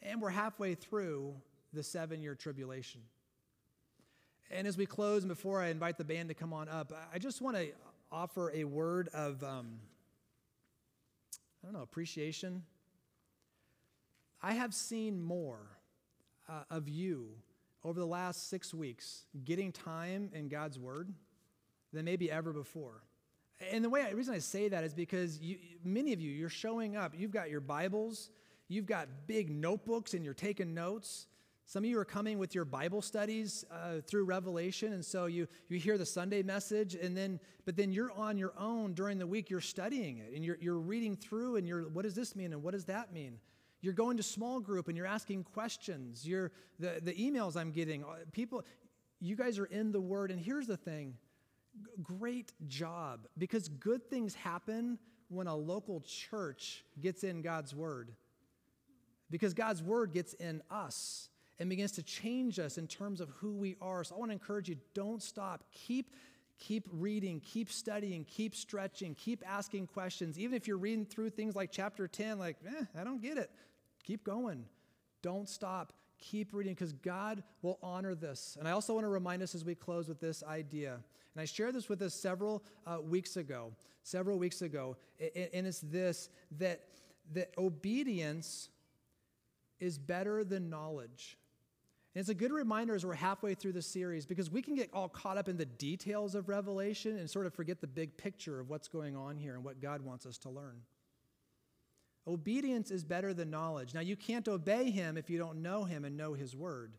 And 0.04 0.22
we're 0.22 0.30
halfway 0.30 0.76
through 0.76 1.34
the 1.74 1.82
seven 1.82 2.22
year 2.22 2.36
tribulation. 2.36 3.02
And 4.52 4.68
as 4.68 4.78
we 4.78 4.86
close, 4.86 5.24
and 5.24 5.30
before 5.30 5.60
I 5.60 5.70
invite 5.70 5.98
the 5.98 6.06
band 6.06 6.30
to 6.30 6.36
come 6.36 6.54
on 6.54 6.70
up, 6.70 6.94
I 7.12 7.18
just 7.18 7.42
want 7.42 7.58
to 7.58 7.70
offer 8.12 8.52
a 8.54 8.64
word 8.64 9.10
of, 9.12 9.44
um, 9.44 9.80
I 11.64 11.66
don't 11.66 11.74
know, 11.74 11.82
appreciation. 11.82 12.62
I 14.40 14.54
have 14.54 14.76
seen 14.76 15.20
more 15.20 15.66
uh, 16.48 16.62
of 16.70 16.88
you 16.88 17.32
over 17.84 18.00
the 18.00 18.06
last 18.06 18.50
six 18.50 18.74
weeks 18.74 19.26
getting 19.44 19.72
time 19.72 20.30
in 20.34 20.48
God's 20.48 20.78
Word 20.78 21.14
than 21.94 22.06
maybe 22.06 22.32
ever 22.32 22.54
before. 22.54 23.04
And 23.72 23.84
the 23.84 23.90
way 23.90 24.06
the 24.10 24.16
reason 24.16 24.34
I 24.34 24.40
say 24.40 24.70
that 24.70 24.84
is 24.84 24.94
because 24.94 25.40
you, 25.40 25.58
many 25.84 26.14
of 26.14 26.22
you, 26.22 26.32
you're 26.32 26.50
showing 26.50 26.96
up. 26.96 27.14
You've 27.16 27.32
got 27.32 27.50
your 27.50 27.60
Bibles, 27.60 28.32
you've 28.68 28.86
got 28.86 29.08
big 29.28 29.52
notebooks, 29.52 30.14
and 30.14 30.24
you're 30.24 30.34
taking 30.34 30.74
notes. 30.74 31.28
Some 31.66 31.84
of 31.84 31.90
you 31.90 32.00
are 32.00 32.06
coming 32.06 32.38
with 32.38 32.56
your 32.56 32.66
Bible 32.66 33.02
studies 33.02 33.64
uh, 33.72 34.02
through 34.06 34.26
Revelation, 34.26 34.94
and 34.94 35.06
so 35.06 35.28
you, 35.28 35.48
you 35.70 35.78
hear 35.78 35.98
the 35.98 36.06
Sunday 36.06 36.44
message, 36.44 36.96
and 36.96 37.16
then 37.16 37.40
but 37.66 37.78
then 37.78 37.92
you're 37.92 38.12
on 38.12 38.38
your 38.38 38.54
own 38.58 38.94
during 38.94 39.20
the 39.20 39.28
week. 39.28 39.50
You're 39.50 39.62
studying 39.62 40.18
it, 40.18 40.34
and 40.36 40.44
you're, 40.44 40.58
you're 40.60 40.80
reading 40.80 41.16
through, 41.16 41.58
and 41.58 41.68
you're 41.68 41.84
what 41.84 42.02
does 42.02 42.16
this 42.16 42.36
mean, 42.36 42.52
and 42.54 42.64
what 42.64 42.72
does 42.72 42.86
that 42.86 43.14
mean? 43.14 43.38
You're 43.82 43.94
going 43.94 44.18
to 44.18 44.24
small 44.24 44.60
group, 44.60 44.88
and 44.88 44.98
you're 44.98 45.08
asking 45.08 45.44
questions. 45.44 46.28
You're 46.28 46.52
the 46.80 47.00
the 47.02 47.14
emails 47.14 47.58
I'm 47.58 47.72
getting, 47.72 48.04
uh, 48.04 48.26
people, 48.32 48.64
you 49.20 49.36
guys 49.36 49.60
are 49.60 49.66
in 49.66 49.92
the 49.92 50.02
Word, 50.02 50.32
and 50.32 50.40
here's 50.40 50.68
the 50.68 50.78
thing: 50.78 51.16
great 52.02 52.54
job, 52.68 53.28
because 53.38 53.70
good 53.70 54.10
things 54.10 54.36
happen 54.36 55.00
when 55.30 55.48
a 55.48 55.56
local 55.56 56.02
church 56.02 56.84
gets 57.00 57.24
in 57.24 57.42
God's 57.42 57.74
Word, 57.74 58.12
because 59.30 59.54
God's 59.54 59.82
Word 59.82 60.12
gets 60.12 60.34
in 60.34 60.62
us 60.70 61.30
and 61.60 61.70
begins 61.70 61.92
to 61.94 62.04
change 62.04 62.60
us 62.60 62.78
in 62.78 62.88
terms 62.88 63.22
of 63.22 63.30
who 63.30 63.54
we 63.54 63.78
are. 63.82 64.04
So 64.04 64.16
I 64.16 64.18
want 64.18 64.30
to 64.30 64.34
encourage 64.34 64.68
you 64.68 64.78
don't 64.94 65.22
stop. 65.22 65.64
Keep 65.72 66.16
keep 66.58 66.88
reading, 66.92 67.40
keep 67.40 67.72
studying, 67.72 68.24
keep 68.24 68.56
stretching, 68.56 69.16
keep 69.16 69.44
asking 69.48 69.88
questions. 69.88 70.38
Even 70.38 70.56
if 70.56 70.68
you're 70.68 70.78
reading 70.78 71.06
through 71.06 71.32
things 71.32 71.56
like 71.56 71.72
chapter 71.72 72.08
10 72.08 72.38
like, 72.38 72.58
"Eh, 72.66 72.86
I 72.96 73.04
don't 73.04 73.22
get 73.22 73.38
it." 73.38 73.52
Keep 74.04 74.24
going. 74.24 74.66
Don't 75.22 75.48
stop. 75.48 75.94
Keep 76.20 76.54
reading 76.54 76.74
because 76.74 76.94
God 76.94 77.44
will 77.62 77.80
honor 77.82 78.16
this. 78.16 78.58
And 78.60 78.68
I 78.68 78.72
also 78.72 78.94
want 78.94 79.06
to 79.06 79.10
remind 79.10 79.42
us 79.42 79.56
as 79.56 79.66
we 79.66 79.76
close 79.76 80.08
with 80.08 80.20
this 80.20 80.44
idea. 80.44 80.94
And 81.34 81.42
I 81.42 81.46
shared 81.46 81.76
this 81.76 81.90
with 81.90 82.02
us 82.02 82.14
several 82.14 82.64
uh, 82.86 83.02
weeks 83.02 83.38
ago. 83.38 83.74
Several 84.04 84.40
weeks 84.40 84.64
ago, 84.64 84.98
and 85.20 85.68
it's 85.68 85.80
this 85.80 86.30
that 86.58 86.82
that 87.34 87.52
obedience 87.58 88.70
is 89.80 89.98
better 89.98 90.44
than 90.44 90.70
knowledge. 90.70 91.38
And 92.14 92.20
it's 92.20 92.30
a 92.30 92.34
good 92.36 92.52
reminder 92.52 92.94
as 92.94 93.06
we're 93.06 93.14
halfway 93.14 93.54
through 93.54 93.72
the 93.72 93.82
series 93.82 94.26
because 94.26 94.52
we 94.52 94.62
can 94.62 94.76
get 94.76 94.90
all 94.94 95.08
caught 95.08 95.38
up 95.38 95.48
in 95.48 95.56
the 95.56 95.66
details 95.66 96.36
of 96.36 96.50
Revelation 96.50 97.18
and 97.18 97.30
sort 97.30 97.46
of 97.46 97.54
forget 97.54 97.80
the 97.80 97.88
big 97.88 98.18
picture 98.18 98.60
of 98.60 98.70
what's 98.70 98.88
going 98.88 99.16
on 99.16 99.38
here 99.38 99.56
and 99.56 99.64
what 99.64 99.80
God 99.80 100.02
wants 100.02 100.26
us 100.26 100.38
to 100.40 100.50
learn. 100.50 100.82
Obedience 102.28 102.92
is 102.92 103.04
better 103.04 103.34
than 103.34 103.50
knowledge. 103.50 103.94
Now, 103.94 104.02
you 104.02 104.16
can't 104.16 104.48
obey 104.48 104.92
Him 104.92 105.18
if 105.18 105.30
you 105.30 105.38
don't 105.38 105.62
know 105.62 105.84
Him 105.84 106.06
and 106.06 106.16
know 106.16 106.34
His 106.34 106.56
Word. 106.56 106.94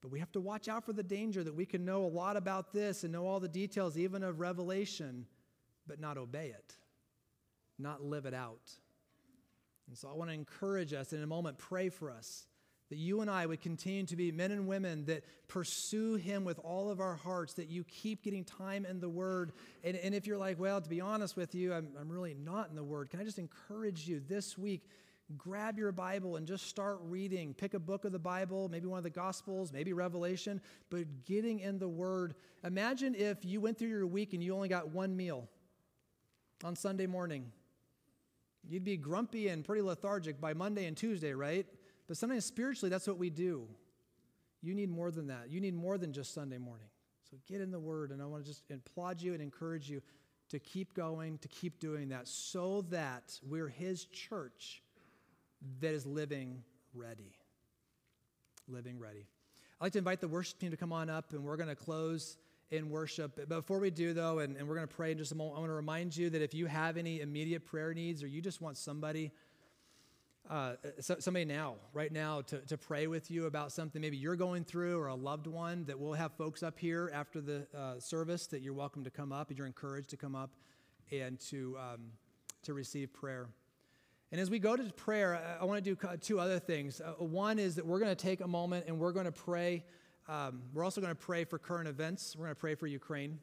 But 0.00 0.10
we 0.10 0.20
have 0.20 0.32
to 0.32 0.40
watch 0.40 0.68
out 0.68 0.84
for 0.84 0.92
the 0.92 1.02
danger 1.02 1.42
that 1.44 1.54
we 1.54 1.66
can 1.66 1.84
know 1.84 2.04
a 2.04 2.06
lot 2.06 2.36
about 2.36 2.72
this 2.72 3.04
and 3.04 3.12
know 3.12 3.26
all 3.26 3.40
the 3.40 3.48
details, 3.48 3.98
even 3.98 4.22
of 4.22 4.40
Revelation, 4.40 5.26
but 5.86 6.00
not 6.00 6.16
obey 6.16 6.48
it, 6.48 6.74
not 7.78 8.02
live 8.02 8.26
it 8.26 8.34
out. 8.34 8.70
And 9.88 9.96
so 9.96 10.08
I 10.08 10.14
want 10.14 10.30
to 10.30 10.34
encourage 10.34 10.92
us 10.92 11.12
in 11.12 11.22
a 11.22 11.26
moment, 11.26 11.58
pray 11.58 11.88
for 11.88 12.10
us 12.10 12.46
that 12.88 12.98
you 12.98 13.20
and 13.20 13.30
I 13.30 13.46
would 13.46 13.60
continue 13.60 14.04
to 14.06 14.16
be 14.16 14.30
men 14.30 14.52
and 14.52 14.66
women 14.66 15.06
that 15.06 15.24
pursue 15.48 16.14
Him 16.14 16.44
with 16.44 16.58
all 16.60 16.90
of 16.90 17.00
our 17.00 17.16
hearts, 17.16 17.54
that 17.54 17.68
you 17.68 17.84
keep 17.84 18.22
getting 18.22 18.44
time 18.44 18.86
in 18.86 19.00
the 19.00 19.08
Word. 19.08 19.52
And, 19.82 19.96
and 19.96 20.14
if 20.14 20.26
you're 20.26 20.38
like, 20.38 20.60
well, 20.60 20.80
to 20.80 20.88
be 20.88 21.00
honest 21.00 21.36
with 21.36 21.54
you, 21.54 21.72
I'm, 21.74 21.88
I'm 21.98 22.08
really 22.08 22.34
not 22.34 22.70
in 22.70 22.76
the 22.76 22.84
Word, 22.84 23.10
can 23.10 23.20
I 23.20 23.24
just 23.24 23.38
encourage 23.38 24.06
you 24.06 24.20
this 24.28 24.56
week? 24.56 24.88
Grab 25.36 25.76
your 25.76 25.90
Bible 25.90 26.36
and 26.36 26.46
just 26.46 26.68
start 26.68 26.98
reading. 27.02 27.52
Pick 27.52 27.74
a 27.74 27.80
book 27.80 28.04
of 28.04 28.12
the 28.12 28.18
Bible, 28.18 28.68
maybe 28.68 28.86
one 28.86 28.98
of 28.98 29.02
the 29.02 29.10
Gospels, 29.10 29.72
maybe 29.72 29.92
Revelation, 29.92 30.60
but 30.88 31.24
getting 31.24 31.58
in 31.58 31.80
the 31.80 31.88
Word. 31.88 32.34
Imagine 32.62 33.16
if 33.16 33.44
you 33.44 33.60
went 33.60 33.76
through 33.76 33.88
your 33.88 34.06
week 34.06 34.34
and 34.34 34.42
you 34.42 34.54
only 34.54 34.68
got 34.68 34.90
one 34.90 35.16
meal 35.16 35.48
on 36.62 36.76
Sunday 36.76 37.08
morning. 37.08 37.50
You'd 38.68 38.84
be 38.84 38.96
grumpy 38.96 39.48
and 39.48 39.64
pretty 39.64 39.82
lethargic 39.82 40.40
by 40.40 40.54
Monday 40.54 40.86
and 40.86 40.96
Tuesday, 40.96 41.32
right? 41.32 41.66
But 42.06 42.16
sometimes 42.16 42.44
spiritually, 42.44 42.90
that's 42.90 43.06
what 43.06 43.18
we 43.18 43.30
do. 43.30 43.66
You 44.62 44.74
need 44.74 44.90
more 44.90 45.10
than 45.10 45.26
that. 45.28 45.50
You 45.50 45.60
need 45.60 45.74
more 45.74 45.98
than 45.98 46.12
just 46.12 46.34
Sunday 46.34 46.58
morning. 46.58 46.88
So 47.30 47.36
get 47.46 47.60
in 47.60 47.70
the 47.70 47.80
Word, 47.80 48.10
and 48.10 48.22
I 48.22 48.26
want 48.26 48.44
to 48.44 48.50
just 48.50 48.62
applaud 48.70 49.20
you 49.20 49.32
and 49.32 49.42
encourage 49.42 49.90
you 49.90 50.00
to 50.50 50.58
keep 50.60 50.94
going, 50.94 51.38
to 51.38 51.48
keep 51.48 51.80
doing 51.80 52.08
that, 52.10 52.28
so 52.28 52.82
that 52.90 53.38
we're 53.42 53.68
His 53.68 54.04
church 54.04 54.82
that 55.80 55.92
is 55.92 56.06
living 56.06 56.62
ready. 56.94 57.34
Living 58.68 58.98
ready. 58.98 59.26
I'd 59.80 59.86
like 59.86 59.92
to 59.92 59.98
invite 59.98 60.20
the 60.20 60.28
worship 60.28 60.58
team 60.58 60.70
to 60.70 60.76
come 60.76 60.92
on 60.92 61.10
up, 61.10 61.32
and 61.32 61.42
we're 61.42 61.56
going 61.56 61.68
to 61.68 61.74
close 61.74 62.38
in 62.70 62.90
worship. 62.90 63.36
But 63.36 63.48
before 63.48 63.78
we 63.78 63.90
do, 63.90 64.12
though, 64.12 64.38
and, 64.38 64.56
and 64.56 64.66
we're 64.66 64.74
going 64.74 64.88
to 64.88 64.94
pray 64.94 65.12
in 65.12 65.18
just 65.18 65.32
a 65.32 65.34
moment, 65.34 65.56
I 65.56 65.60
want 65.60 65.70
to 65.70 65.74
remind 65.74 66.16
you 66.16 66.30
that 66.30 66.42
if 66.42 66.54
you 66.54 66.66
have 66.66 66.96
any 66.96 67.20
immediate 67.20 67.64
prayer 67.64 67.92
needs 67.92 68.22
or 68.22 68.26
you 68.26 68.40
just 68.40 68.60
want 68.60 68.76
somebody, 68.76 69.32
uh, 70.48 70.74
so, 71.00 71.16
somebody 71.18 71.44
now, 71.44 71.74
right 71.92 72.12
now, 72.12 72.40
to, 72.42 72.58
to 72.60 72.78
pray 72.78 73.06
with 73.06 73.30
you 73.30 73.46
about 73.46 73.72
something 73.72 74.00
maybe 74.00 74.16
you're 74.16 74.36
going 74.36 74.64
through 74.64 74.98
or 74.98 75.08
a 75.08 75.14
loved 75.14 75.46
one, 75.46 75.84
that 75.86 75.98
we'll 75.98 76.12
have 76.12 76.32
folks 76.32 76.62
up 76.62 76.78
here 76.78 77.10
after 77.12 77.40
the 77.40 77.66
uh, 77.76 77.98
service 77.98 78.46
that 78.48 78.60
you're 78.62 78.74
welcome 78.74 79.02
to 79.04 79.10
come 79.10 79.32
up 79.32 79.48
and 79.48 79.58
you're 79.58 79.66
encouraged 79.66 80.10
to 80.10 80.16
come 80.16 80.36
up 80.36 80.50
and 81.10 81.40
to, 81.40 81.76
um, 81.78 82.12
to 82.62 82.74
receive 82.74 83.12
prayer. 83.12 83.48
And 84.30 84.40
as 84.40 84.50
we 84.50 84.58
go 84.58 84.76
to 84.76 84.84
prayer, 84.92 85.36
I, 85.36 85.62
I 85.62 85.64
want 85.64 85.84
to 85.84 85.94
do 85.94 86.16
two 86.20 86.38
other 86.38 86.58
things. 86.58 87.00
Uh, 87.00 87.12
one 87.24 87.58
is 87.58 87.74
that 87.76 87.86
we're 87.86 87.98
going 87.98 88.14
to 88.14 88.22
take 88.22 88.40
a 88.40 88.48
moment 88.48 88.86
and 88.86 88.98
we're 88.98 89.12
going 89.12 89.26
to 89.26 89.32
pray. 89.32 89.84
Um, 90.28 90.62
we're 90.72 90.84
also 90.84 91.00
going 91.00 91.12
to 91.12 91.20
pray 91.20 91.44
for 91.44 91.58
current 91.58 91.88
events. 91.88 92.36
We're 92.36 92.46
going 92.46 92.54
to 92.54 92.60
pray 92.60 92.74
for 92.74 92.86
Ukraine. 92.86 93.38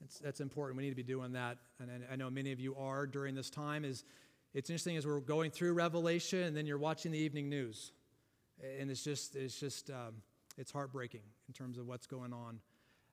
That's, 0.00 0.18
that's 0.18 0.40
important. 0.40 0.76
We 0.76 0.84
need 0.84 0.90
to 0.90 0.96
be 0.96 1.02
doing 1.02 1.32
that. 1.32 1.58
And 1.80 1.90
I, 1.90 2.12
I 2.14 2.16
know 2.16 2.30
many 2.30 2.52
of 2.52 2.60
you 2.60 2.74
are 2.76 3.06
during 3.06 3.34
this 3.34 3.50
time. 3.50 3.84
Is 3.84 4.04
it's 4.54 4.70
interesting 4.70 4.96
as 4.96 5.04
we're 5.04 5.18
going 5.18 5.50
through 5.50 5.72
Revelation 5.72 6.44
and 6.44 6.56
then 6.56 6.64
you're 6.64 6.78
watching 6.78 7.10
the 7.10 7.18
evening 7.18 7.48
news. 7.48 7.90
And 8.78 8.88
it's 8.88 9.02
just, 9.02 9.34
it's 9.34 9.58
just, 9.58 9.90
um, 9.90 10.14
it's 10.56 10.70
heartbreaking 10.70 11.22
in 11.48 11.54
terms 11.54 11.76
of 11.76 11.88
what's 11.88 12.06
going 12.06 12.32
on. 12.32 12.60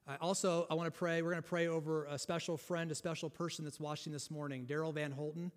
Uh, 0.08 0.18
also, 0.22 0.68
I 0.70 0.76
want 0.76 0.94
to 0.94 0.98
pray. 0.98 1.24
We're 1.24 1.32
going 1.32 1.42
to 1.42 1.50
pray 1.50 1.68
over 1.68 2.06
a 2.06 2.18
special 2.20 2.58
friend, 2.58 2.92
a 2.92 2.96
special 2.96 3.30
person 3.30 3.66
that's 3.66 3.80
watching 3.80 4.14
this 4.14 4.30
morning, 4.30 4.68
Daryl 4.68 4.94
Van 4.94 5.12
Holten. 5.12 5.52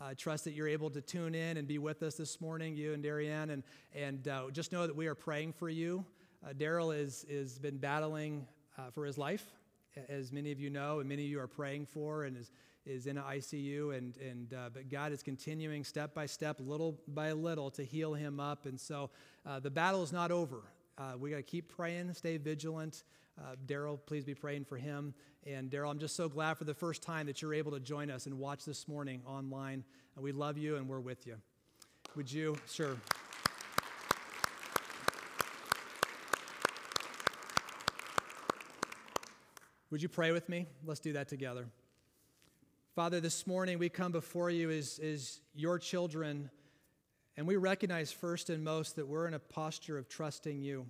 Uh, 0.00 0.14
trust 0.16 0.44
that 0.44 0.52
you're 0.52 0.68
able 0.68 0.90
to 0.90 1.00
tune 1.00 1.34
in 1.34 1.56
and 1.56 1.66
be 1.66 1.78
with 1.78 2.02
us 2.02 2.14
this 2.14 2.40
morning, 2.40 2.76
you 2.76 2.92
and 2.92 3.02
Darianne, 3.02 3.50
and, 3.50 3.62
and 3.94 4.28
uh, 4.28 4.44
just 4.52 4.72
know 4.72 4.86
that 4.86 4.94
we 4.94 5.06
are 5.06 5.14
praying 5.14 5.52
for 5.52 5.68
you. 5.68 6.04
Uh, 6.44 6.52
Daryl 6.52 6.96
is, 6.96 7.24
is 7.28 7.58
been 7.58 7.76
battling 7.76 8.46
uh, 8.78 8.90
for 8.90 9.04
his 9.04 9.18
life, 9.18 9.44
as 10.08 10.32
many 10.32 10.52
of 10.52 10.60
you 10.60 10.70
know, 10.70 11.00
and 11.00 11.08
many 11.08 11.24
of 11.24 11.30
you 11.30 11.40
are 11.40 11.48
praying 11.48 11.86
for, 11.86 12.24
and 12.24 12.36
is 12.36 12.50
is 12.86 13.06
in 13.06 13.18
an 13.18 13.24
ICU, 13.24 13.96
and, 13.96 14.16
and 14.16 14.54
uh, 14.54 14.70
but 14.72 14.88
God 14.88 15.12
is 15.12 15.22
continuing 15.22 15.84
step 15.84 16.14
by 16.14 16.26
step, 16.26 16.56
little 16.60 16.98
by 17.08 17.32
little, 17.32 17.70
to 17.72 17.84
heal 17.84 18.14
him 18.14 18.40
up. 18.40 18.66
And 18.66 18.80
so 18.80 19.10
uh, 19.46 19.60
the 19.60 19.70
battle 19.70 20.02
is 20.02 20.12
not 20.12 20.30
over. 20.30 20.62
Uh, 20.96 21.12
we 21.18 21.30
got 21.30 21.36
to 21.36 21.42
keep 21.42 21.68
praying, 21.68 22.12
stay 22.14 22.36
vigilant. 22.36 23.04
Uh, 23.38 23.54
Daryl, 23.66 23.98
please 24.04 24.24
be 24.24 24.34
praying 24.34 24.64
for 24.64 24.76
him. 24.76 25.14
And 25.46 25.70
Daryl, 25.70 25.90
I'm 25.90 25.98
just 25.98 26.16
so 26.16 26.28
glad 26.28 26.58
for 26.58 26.64
the 26.64 26.74
first 26.74 27.02
time 27.02 27.26
that 27.26 27.40
you're 27.40 27.54
able 27.54 27.72
to 27.72 27.80
join 27.80 28.10
us 28.10 28.26
and 28.26 28.38
watch 28.38 28.64
this 28.64 28.86
morning 28.86 29.22
online. 29.26 29.84
And 30.14 30.24
we 30.24 30.32
love 30.32 30.58
you 30.58 30.76
and 30.76 30.88
we're 30.88 31.00
with 31.00 31.26
you. 31.26 31.36
Would 32.16 32.30
you? 32.30 32.56
Sure. 32.70 32.96
Would 39.90 40.02
you 40.02 40.08
pray 40.08 40.30
with 40.30 40.48
me? 40.48 40.66
Let's 40.84 41.00
do 41.00 41.14
that 41.14 41.26
together. 41.26 41.66
Father, 42.94 43.18
this 43.18 43.44
morning 43.44 43.76
we 43.76 43.88
come 43.88 44.12
before 44.12 44.48
you 44.48 44.70
as, 44.70 45.00
as 45.00 45.40
your 45.52 45.80
children, 45.80 46.48
and 47.36 47.44
we 47.44 47.56
recognize 47.56 48.12
first 48.12 48.50
and 48.50 48.62
most 48.62 48.94
that 48.94 49.08
we're 49.08 49.26
in 49.26 49.34
a 49.34 49.40
posture 49.40 49.98
of 49.98 50.08
trusting 50.08 50.60
you 50.60 50.86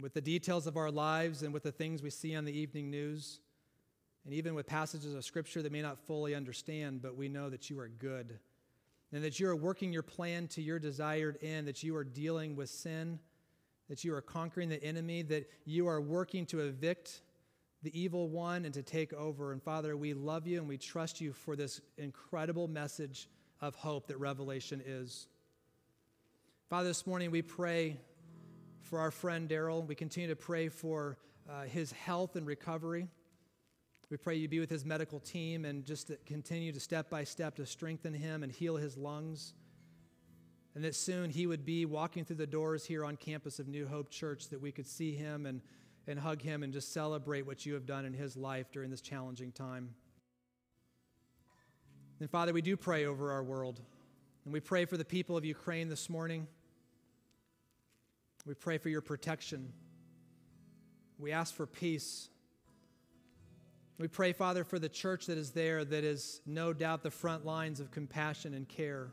with 0.00 0.14
the 0.14 0.20
details 0.20 0.66
of 0.66 0.76
our 0.76 0.90
lives 0.90 1.44
and 1.44 1.54
with 1.54 1.62
the 1.62 1.70
things 1.70 2.02
we 2.02 2.10
see 2.10 2.34
on 2.34 2.44
the 2.44 2.52
evening 2.52 2.90
news, 2.90 3.38
and 4.24 4.34
even 4.34 4.56
with 4.56 4.66
passages 4.66 5.14
of 5.14 5.24
Scripture 5.24 5.62
that 5.62 5.70
may 5.70 5.82
not 5.82 5.96
fully 5.96 6.34
understand, 6.34 7.02
but 7.02 7.16
we 7.16 7.28
know 7.28 7.50
that 7.50 7.70
you 7.70 7.78
are 7.78 7.88
good 7.88 8.36
and 9.12 9.22
that 9.22 9.38
you 9.38 9.46
are 9.46 9.54
working 9.54 9.92
your 9.92 10.02
plan 10.02 10.48
to 10.48 10.60
your 10.60 10.80
desired 10.80 11.38
end, 11.40 11.68
that 11.68 11.84
you 11.84 11.94
are 11.94 12.02
dealing 12.02 12.56
with 12.56 12.68
sin, 12.68 13.20
that 13.88 14.02
you 14.02 14.12
are 14.12 14.22
conquering 14.22 14.68
the 14.68 14.82
enemy, 14.82 15.22
that 15.22 15.48
you 15.64 15.86
are 15.86 16.00
working 16.00 16.46
to 16.46 16.58
evict 16.58 17.20
the 17.82 17.98
evil 17.98 18.28
one 18.28 18.64
and 18.64 18.74
to 18.74 18.82
take 18.82 19.12
over. 19.12 19.52
And 19.52 19.62
Father, 19.62 19.96
we 19.96 20.14
love 20.14 20.46
you 20.46 20.58
and 20.58 20.68
we 20.68 20.78
trust 20.78 21.20
you 21.20 21.32
for 21.32 21.56
this 21.56 21.80
incredible 21.98 22.68
message 22.68 23.28
of 23.60 23.74
hope 23.74 24.06
that 24.08 24.18
Revelation 24.18 24.82
is. 24.84 25.26
Father, 26.68 26.88
this 26.88 27.06
morning 27.06 27.30
we 27.30 27.42
pray 27.42 27.96
for 28.80 28.98
our 28.98 29.10
friend 29.10 29.48
Daryl. 29.48 29.86
We 29.86 29.94
continue 29.94 30.28
to 30.28 30.36
pray 30.36 30.68
for 30.68 31.18
uh, 31.50 31.62
his 31.62 31.92
health 31.92 32.36
and 32.36 32.46
recovery. 32.46 33.08
We 34.10 34.16
pray 34.16 34.36
you 34.36 34.48
be 34.48 34.60
with 34.60 34.70
his 34.70 34.84
medical 34.84 35.20
team 35.20 35.64
and 35.64 35.84
just 35.84 36.08
to 36.08 36.16
continue 36.26 36.72
to 36.72 36.80
step 36.80 37.08
by 37.08 37.24
step 37.24 37.56
to 37.56 37.66
strengthen 37.66 38.12
him 38.12 38.42
and 38.42 38.52
heal 38.52 38.76
his 38.76 38.96
lungs. 38.96 39.54
And 40.74 40.84
that 40.84 40.94
soon 40.94 41.30
he 41.30 41.46
would 41.46 41.64
be 41.64 41.84
walking 41.84 42.24
through 42.24 42.36
the 42.36 42.46
doors 42.46 42.84
here 42.84 43.04
on 43.04 43.16
campus 43.16 43.58
of 43.58 43.68
New 43.68 43.86
Hope 43.86 44.10
Church, 44.10 44.48
that 44.48 44.60
we 44.60 44.72
could 44.72 44.86
see 44.86 45.14
him 45.14 45.46
and 45.46 45.60
and 46.06 46.18
hug 46.18 46.42
him 46.42 46.62
and 46.62 46.72
just 46.72 46.92
celebrate 46.92 47.46
what 47.46 47.64
you 47.64 47.74
have 47.74 47.86
done 47.86 48.04
in 48.04 48.12
his 48.12 48.36
life 48.36 48.70
during 48.72 48.90
this 48.90 49.00
challenging 49.00 49.52
time. 49.52 49.90
And 52.20 52.30
Father, 52.30 52.52
we 52.52 52.62
do 52.62 52.76
pray 52.76 53.06
over 53.06 53.32
our 53.32 53.42
world. 53.42 53.80
And 54.44 54.52
we 54.52 54.60
pray 54.60 54.84
for 54.84 54.96
the 54.96 55.04
people 55.04 55.36
of 55.36 55.44
Ukraine 55.44 55.88
this 55.88 56.10
morning. 56.10 56.46
We 58.44 58.54
pray 58.54 58.78
for 58.78 58.88
your 58.88 59.00
protection. 59.00 59.72
We 61.18 61.30
ask 61.30 61.54
for 61.54 61.66
peace. 61.66 62.28
We 63.98 64.08
pray, 64.08 64.32
Father, 64.32 64.64
for 64.64 64.80
the 64.80 64.88
church 64.88 65.26
that 65.26 65.38
is 65.38 65.52
there, 65.52 65.84
that 65.84 66.02
is 66.02 66.40
no 66.44 66.72
doubt 66.72 67.04
the 67.04 67.10
front 67.10 67.44
lines 67.46 67.78
of 67.78 67.92
compassion 67.92 68.54
and 68.54 68.68
care. 68.68 69.10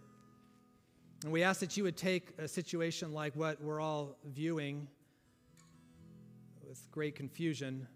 And 1.24 1.32
we 1.32 1.44
ask 1.44 1.60
that 1.60 1.78
you 1.78 1.84
would 1.84 1.98
take 1.98 2.34
a 2.40 2.48
situation 2.48 3.14
like 3.14 3.36
what 3.36 3.62
we're 3.62 3.82
all 3.82 4.18
viewing 4.26 4.88
with 6.70 6.90
great 6.92 7.16
confusion, 7.16 7.88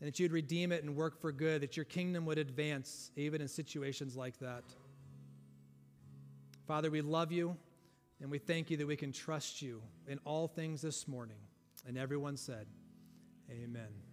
and 0.00 0.08
that 0.08 0.18
you'd 0.18 0.32
redeem 0.32 0.72
it 0.72 0.82
and 0.82 0.96
work 0.96 1.20
for 1.20 1.30
good, 1.30 1.60
that 1.60 1.76
your 1.76 1.84
kingdom 1.84 2.24
would 2.24 2.38
advance 2.38 3.10
even 3.16 3.42
in 3.42 3.46
situations 3.46 4.16
like 4.16 4.38
that. 4.38 4.64
Father, 6.66 6.90
we 6.90 7.02
love 7.02 7.30
you, 7.30 7.54
and 8.22 8.30
we 8.30 8.38
thank 8.38 8.70
you 8.70 8.78
that 8.78 8.86
we 8.86 8.96
can 8.96 9.12
trust 9.12 9.60
you 9.60 9.82
in 10.06 10.18
all 10.24 10.48
things 10.48 10.80
this 10.80 11.06
morning. 11.06 11.36
And 11.86 11.98
everyone 11.98 12.36
said, 12.36 12.66
Amen. 13.50 14.07